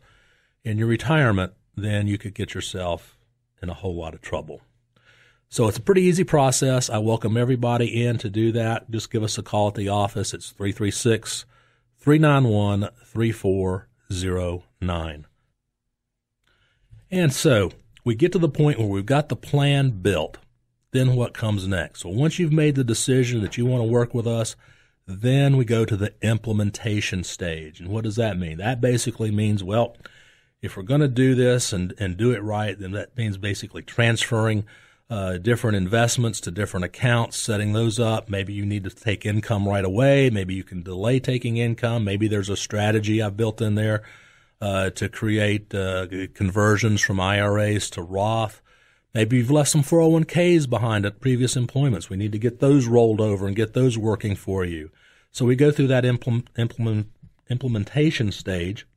in 0.63 0.79
your 0.79 0.87
retirement, 0.87 1.53
then 1.75 2.07
you 2.07 2.17
could 2.17 2.33
get 2.33 2.55
yourself 2.55 3.15
in 3.61 3.69
a 3.69 3.75
whole 3.75 3.95
lot 3.95 4.15
of 4.15 4.21
trouble. 4.21 4.61
So 5.49 5.67
it's 5.67 5.77
a 5.77 5.81
pretty 5.81 6.01
easy 6.01 6.23
process. 6.23 6.89
I 6.89 6.97
welcome 6.97 7.37
everybody 7.37 8.03
in 8.03 8.17
to 8.19 8.29
do 8.29 8.51
that. 8.53 8.89
Just 8.89 9.11
give 9.11 9.21
us 9.21 9.37
a 9.37 9.43
call 9.43 9.67
at 9.67 9.75
the 9.75 9.89
office. 9.89 10.33
It's 10.33 10.49
336 10.49 11.45
391 12.03 12.89
3409. 13.05 15.25
And 17.09 17.31
so 17.31 17.71
we 18.03 18.13
get 18.13 18.33
to 18.33 18.39
the 18.39 18.49
point 18.49 18.77
where 18.77 18.89
we've 18.89 19.05
got 19.05 19.29
the 19.29 19.37
plan 19.37 19.91
built. 19.91 20.37
Then 20.91 21.15
what 21.15 21.33
comes 21.33 21.65
next? 21.65 22.01
So 22.01 22.09
once 22.09 22.39
you've 22.39 22.51
made 22.51 22.75
the 22.75 22.83
decision 22.83 23.41
that 23.41 23.57
you 23.57 23.65
want 23.65 23.83
to 23.83 23.89
work 23.89 24.13
with 24.13 24.27
us, 24.27 24.57
then 25.07 25.55
we 25.55 25.63
go 25.63 25.85
to 25.85 25.95
the 25.95 26.13
implementation 26.21 27.23
stage. 27.23 27.79
And 27.79 27.87
what 27.87 28.03
does 28.03 28.17
that 28.17 28.37
mean? 28.37 28.57
That 28.57 28.81
basically 28.81 29.31
means, 29.31 29.63
well, 29.63 29.95
if 30.61 30.75
we're 30.75 30.83
going 30.83 30.99
to 30.99 31.07
do 31.07 31.35
this 31.35 31.71
and, 31.71 31.93
and 31.99 32.17
do 32.17 32.31
it 32.31 32.43
right, 32.43 32.77
then 32.77 32.91
that 32.91 33.15
means 33.15 33.37
basically 33.37 33.81
transferring 33.81 34.65
uh, 35.13 35.37
different 35.37 35.77
investments 35.77 36.41
to 36.41 36.49
different 36.49 36.83
accounts, 36.83 37.37
setting 37.37 37.73
those 37.73 37.99
up. 37.99 38.31
Maybe 38.31 38.51
you 38.51 38.65
need 38.65 38.83
to 38.85 38.89
take 38.89 39.27
income 39.27 39.67
right 39.67 39.85
away. 39.85 40.31
Maybe 40.31 40.55
you 40.55 40.63
can 40.63 40.81
delay 40.81 41.19
taking 41.19 41.57
income. 41.57 42.03
Maybe 42.03 42.27
there's 42.27 42.49
a 42.49 42.57
strategy 42.57 43.21
I've 43.21 43.37
built 43.37 43.61
in 43.61 43.75
there 43.75 44.01
uh, 44.59 44.89
to 44.89 45.09
create 45.09 45.71
uh, 45.75 46.07
conversions 46.33 46.99
from 46.99 47.19
IRAs 47.19 47.91
to 47.91 48.01
Roth. 48.01 48.63
Maybe 49.13 49.37
you've 49.37 49.51
left 49.51 49.69
some 49.69 49.83
401ks 49.83 50.67
behind 50.67 51.05
at 51.05 51.21
previous 51.21 51.55
employments. 51.55 52.09
We 52.09 52.17
need 52.17 52.31
to 52.31 52.39
get 52.39 52.59
those 52.59 52.87
rolled 52.87 53.21
over 53.21 53.45
and 53.45 53.55
get 53.55 53.75
those 53.75 53.99
working 53.99 54.35
for 54.35 54.65
you. 54.65 54.89
So 55.31 55.45
we 55.45 55.55
go 55.55 55.69
through 55.69 55.87
that 55.89 56.05
implement, 56.05 56.49
implement, 56.57 57.11
implementation 57.51 58.31
stage. 58.31 58.87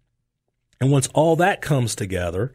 And 0.80 0.90
once 0.90 1.08
all 1.08 1.36
that 1.36 1.60
comes 1.60 1.94
together, 1.94 2.54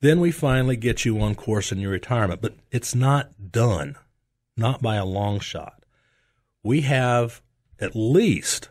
then 0.00 0.20
we 0.20 0.30
finally 0.30 0.76
get 0.76 1.04
you 1.04 1.20
on 1.20 1.34
course 1.34 1.72
in 1.72 1.78
your 1.78 1.90
retirement, 1.90 2.40
but 2.40 2.54
it's 2.70 2.94
not 2.94 3.50
done, 3.50 3.96
not 4.56 4.80
by 4.80 4.96
a 4.96 5.04
long 5.04 5.40
shot. 5.40 5.84
We 6.62 6.82
have 6.82 7.42
at 7.80 7.96
least 7.96 8.68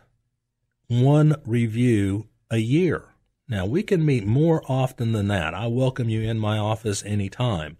one 0.88 1.36
review 1.44 2.28
a 2.50 2.58
year. 2.58 3.04
Now, 3.48 3.66
we 3.66 3.82
can 3.82 4.04
meet 4.04 4.26
more 4.26 4.62
often 4.68 5.12
than 5.12 5.28
that. 5.28 5.54
I 5.54 5.66
welcome 5.66 6.08
you 6.08 6.22
in 6.22 6.38
my 6.38 6.58
office 6.58 7.04
anytime. 7.04 7.78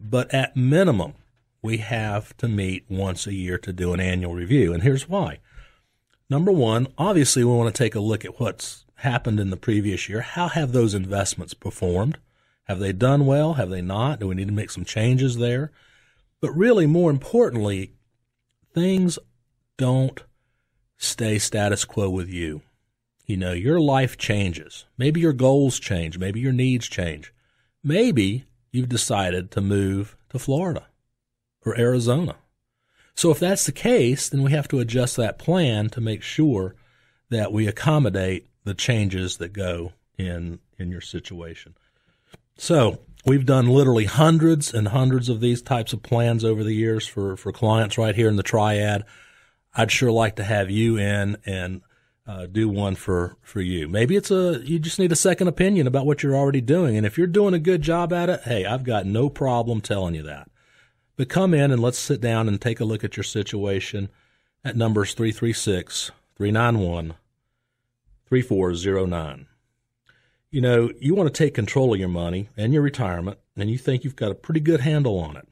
But 0.00 0.32
at 0.32 0.56
minimum, 0.56 1.14
we 1.62 1.78
have 1.78 2.36
to 2.36 2.48
meet 2.48 2.84
once 2.88 3.26
a 3.26 3.34
year 3.34 3.58
to 3.58 3.72
do 3.72 3.92
an 3.92 4.00
annual 4.00 4.34
review. 4.34 4.72
And 4.72 4.82
here's 4.82 5.08
why. 5.08 5.38
Number 6.30 6.52
one, 6.52 6.88
obviously, 6.98 7.42
we 7.42 7.52
want 7.52 7.74
to 7.74 7.82
take 7.82 7.94
a 7.94 8.00
look 8.00 8.24
at 8.24 8.38
what's 8.38 8.84
happened 8.96 9.40
in 9.40 9.50
the 9.50 9.56
previous 9.56 10.08
year. 10.08 10.20
How 10.20 10.48
have 10.48 10.72
those 10.72 10.94
investments 10.94 11.54
performed? 11.54 12.18
Have 12.68 12.78
they 12.78 12.92
done 12.92 13.24
well? 13.24 13.54
Have 13.54 13.70
they 13.70 13.80
not? 13.80 14.20
Do 14.20 14.28
we 14.28 14.34
need 14.34 14.48
to 14.48 14.54
make 14.54 14.70
some 14.70 14.84
changes 14.84 15.38
there? 15.38 15.72
But 16.40 16.54
really, 16.54 16.86
more 16.86 17.10
importantly, 17.10 17.92
things 18.74 19.18
don't 19.78 20.22
stay 20.98 21.38
status 21.38 21.84
quo 21.84 22.10
with 22.10 22.28
you. 22.28 22.62
You 23.24 23.36
know, 23.36 23.52
your 23.52 23.80
life 23.80 24.18
changes. 24.18 24.84
Maybe 24.96 25.20
your 25.20 25.32
goals 25.32 25.78
change. 25.78 26.18
Maybe 26.18 26.40
your 26.40 26.52
needs 26.52 26.88
change. 26.88 27.32
Maybe 27.82 28.44
you've 28.70 28.88
decided 28.88 29.50
to 29.52 29.60
move 29.60 30.16
to 30.30 30.38
Florida 30.38 30.86
or 31.64 31.78
Arizona. 31.78 32.36
So 33.14 33.30
if 33.30 33.38
that's 33.38 33.66
the 33.66 33.72
case, 33.72 34.28
then 34.28 34.42
we 34.42 34.52
have 34.52 34.68
to 34.68 34.78
adjust 34.78 35.16
that 35.16 35.38
plan 35.38 35.88
to 35.90 36.00
make 36.00 36.22
sure 36.22 36.76
that 37.30 37.52
we 37.52 37.66
accommodate 37.66 38.48
the 38.64 38.74
changes 38.74 39.38
that 39.38 39.52
go 39.52 39.92
in 40.16 40.60
in 40.78 40.90
your 40.90 41.00
situation. 41.00 41.74
So 42.58 42.98
we've 43.24 43.46
done 43.46 43.68
literally 43.68 44.04
hundreds 44.04 44.74
and 44.74 44.88
hundreds 44.88 45.28
of 45.28 45.40
these 45.40 45.62
types 45.62 45.92
of 45.92 46.02
plans 46.02 46.44
over 46.44 46.64
the 46.64 46.74
years 46.74 47.06
for, 47.06 47.36
for 47.36 47.52
clients 47.52 47.96
right 47.96 48.14
here 48.14 48.28
in 48.28 48.36
the 48.36 48.42
triad. 48.42 49.04
I'd 49.74 49.92
sure 49.92 50.10
like 50.10 50.36
to 50.36 50.44
have 50.44 50.68
you 50.68 50.98
in 50.98 51.36
and 51.46 51.82
uh, 52.26 52.46
do 52.46 52.68
one 52.68 52.96
for, 52.96 53.36
for 53.42 53.60
you. 53.60 53.88
Maybe 53.88 54.16
it's 54.16 54.32
a, 54.32 54.60
you 54.64 54.80
just 54.80 54.98
need 54.98 55.12
a 55.12 55.16
second 55.16 55.46
opinion 55.46 55.86
about 55.86 56.04
what 56.04 56.22
you're 56.22 56.36
already 56.36 56.60
doing. 56.60 56.96
And 56.96 57.06
if 57.06 57.16
you're 57.16 57.28
doing 57.28 57.54
a 57.54 57.60
good 57.60 57.80
job 57.80 58.12
at 58.12 58.28
it, 58.28 58.40
hey, 58.42 58.66
I've 58.66 58.84
got 58.84 59.06
no 59.06 59.30
problem 59.30 59.80
telling 59.80 60.14
you 60.14 60.24
that. 60.24 60.50
But 61.16 61.28
come 61.28 61.54
in 61.54 61.70
and 61.70 61.80
let's 61.80 61.98
sit 61.98 62.20
down 62.20 62.48
and 62.48 62.60
take 62.60 62.80
a 62.80 62.84
look 62.84 63.04
at 63.04 63.16
your 63.16 63.24
situation 63.24 64.10
at 64.64 64.76
numbers 64.76 65.14
336 65.14 66.10
391 66.36 67.14
3409 68.26 69.47
you 70.50 70.60
know, 70.60 70.90
you 70.98 71.14
want 71.14 71.32
to 71.32 71.44
take 71.44 71.54
control 71.54 71.92
of 71.92 72.00
your 72.00 72.08
money 72.08 72.48
and 72.56 72.72
your 72.72 72.82
retirement, 72.82 73.38
and 73.56 73.70
you 73.70 73.78
think 73.78 74.04
you've 74.04 74.16
got 74.16 74.30
a 74.30 74.36
pretty 74.36 74.60
good 74.60 74.80
handle 74.80 75.18
on 75.18 75.36
it. 75.36 75.48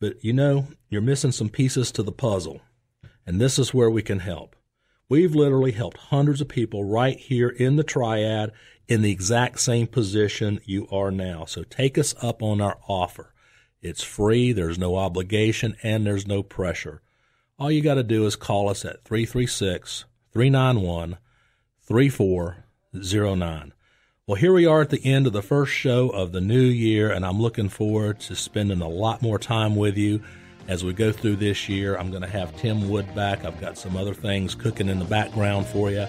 But 0.00 0.24
you 0.24 0.32
know, 0.32 0.68
you're 0.88 1.00
missing 1.00 1.32
some 1.32 1.48
pieces 1.48 1.92
to 1.92 2.02
the 2.02 2.12
puzzle, 2.12 2.60
and 3.26 3.40
this 3.40 3.58
is 3.58 3.72
where 3.72 3.90
we 3.90 4.02
can 4.02 4.18
help. 4.20 4.56
We've 5.08 5.34
literally 5.34 5.72
helped 5.72 5.98
hundreds 5.98 6.40
of 6.40 6.48
people 6.48 6.84
right 6.84 7.16
here 7.18 7.48
in 7.48 7.76
the 7.76 7.84
triad 7.84 8.52
in 8.88 9.02
the 9.02 9.12
exact 9.12 9.60
same 9.60 9.86
position 9.86 10.60
you 10.64 10.88
are 10.90 11.10
now. 11.10 11.44
So 11.44 11.62
take 11.62 11.96
us 11.96 12.14
up 12.22 12.42
on 12.42 12.60
our 12.60 12.78
offer. 12.88 13.32
It's 13.80 14.02
free, 14.02 14.52
there's 14.52 14.78
no 14.78 14.96
obligation, 14.96 15.76
and 15.82 16.04
there's 16.04 16.26
no 16.26 16.42
pressure. 16.42 17.02
All 17.58 17.70
you 17.70 17.82
got 17.82 17.94
to 17.94 18.02
do 18.02 18.26
is 18.26 18.34
call 18.36 18.68
us 18.68 18.84
at 18.84 19.04
336 19.04 20.04
391 20.32 21.18
3409. 21.82 23.72
Well, 24.28 24.34
here 24.34 24.52
we 24.52 24.66
are 24.66 24.80
at 24.80 24.90
the 24.90 25.04
end 25.04 25.28
of 25.28 25.32
the 25.32 25.40
first 25.40 25.72
show 25.72 26.08
of 26.08 26.32
the 26.32 26.40
new 26.40 26.60
year, 26.60 27.12
and 27.12 27.24
I'm 27.24 27.40
looking 27.40 27.68
forward 27.68 28.18
to 28.22 28.34
spending 28.34 28.80
a 28.80 28.88
lot 28.88 29.22
more 29.22 29.38
time 29.38 29.76
with 29.76 29.96
you 29.96 30.20
as 30.66 30.82
we 30.82 30.94
go 30.94 31.12
through 31.12 31.36
this 31.36 31.68
year. 31.68 31.96
I'm 31.96 32.10
going 32.10 32.24
to 32.24 32.28
have 32.28 32.56
Tim 32.56 32.88
Wood 32.88 33.14
back. 33.14 33.44
I've 33.44 33.60
got 33.60 33.78
some 33.78 33.96
other 33.96 34.14
things 34.14 34.56
cooking 34.56 34.88
in 34.88 34.98
the 34.98 35.04
background 35.04 35.66
for 35.66 35.92
you. 35.92 36.08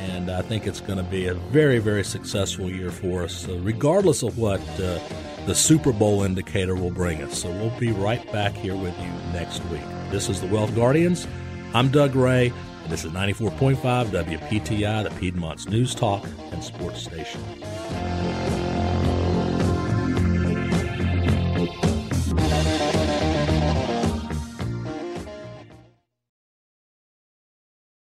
And 0.00 0.28
I 0.28 0.42
think 0.42 0.66
it's 0.66 0.80
going 0.80 0.98
to 0.98 1.08
be 1.08 1.28
a 1.28 1.34
very, 1.34 1.78
very 1.78 2.02
successful 2.02 2.68
year 2.68 2.90
for 2.90 3.22
us, 3.22 3.48
uh, 3.48 3.56
regardless 3.60 4.24
of 4.24 4.38
what 4.38 4.60
uh, 4.80 4.98
the 5.46 5.54
Super 5.54 5.92
Bowl 5.92 6.24
indicator 6.24 6.74
will 6.74 6.90
bring 6.90 7.22
us. 7.22 7.42
So 7.42 7.48
we'll 7.48 7.78
be 7.78 7.92
right 7.92 8.32
back 8.32 8.54
here 8.54 8.74
with 8.74 8.98
you 8.98 9.12
next 9.32 9.64
week. 9.66 9.84
This 10.10 10.28
is 10.28 10.40
the 10.40 10.48
Wealth 10.48 10.74
Guardians. 10.74 11.28
I'm 11.74 11.90
Doug 11.90 12.16
Ray, 12.16 12.52
this 12.88 13.04
is 13.04 13.12
94.5 13.12 13.76
WPTI, 14.06 15.04
the 15.04 15.10
Piedmont's 15.18 15.68
News 15.68 15.94
Talk 15.94 16.26
and 16.52 16.62
Sports 16.62 17.02
Station. 17.02 17.40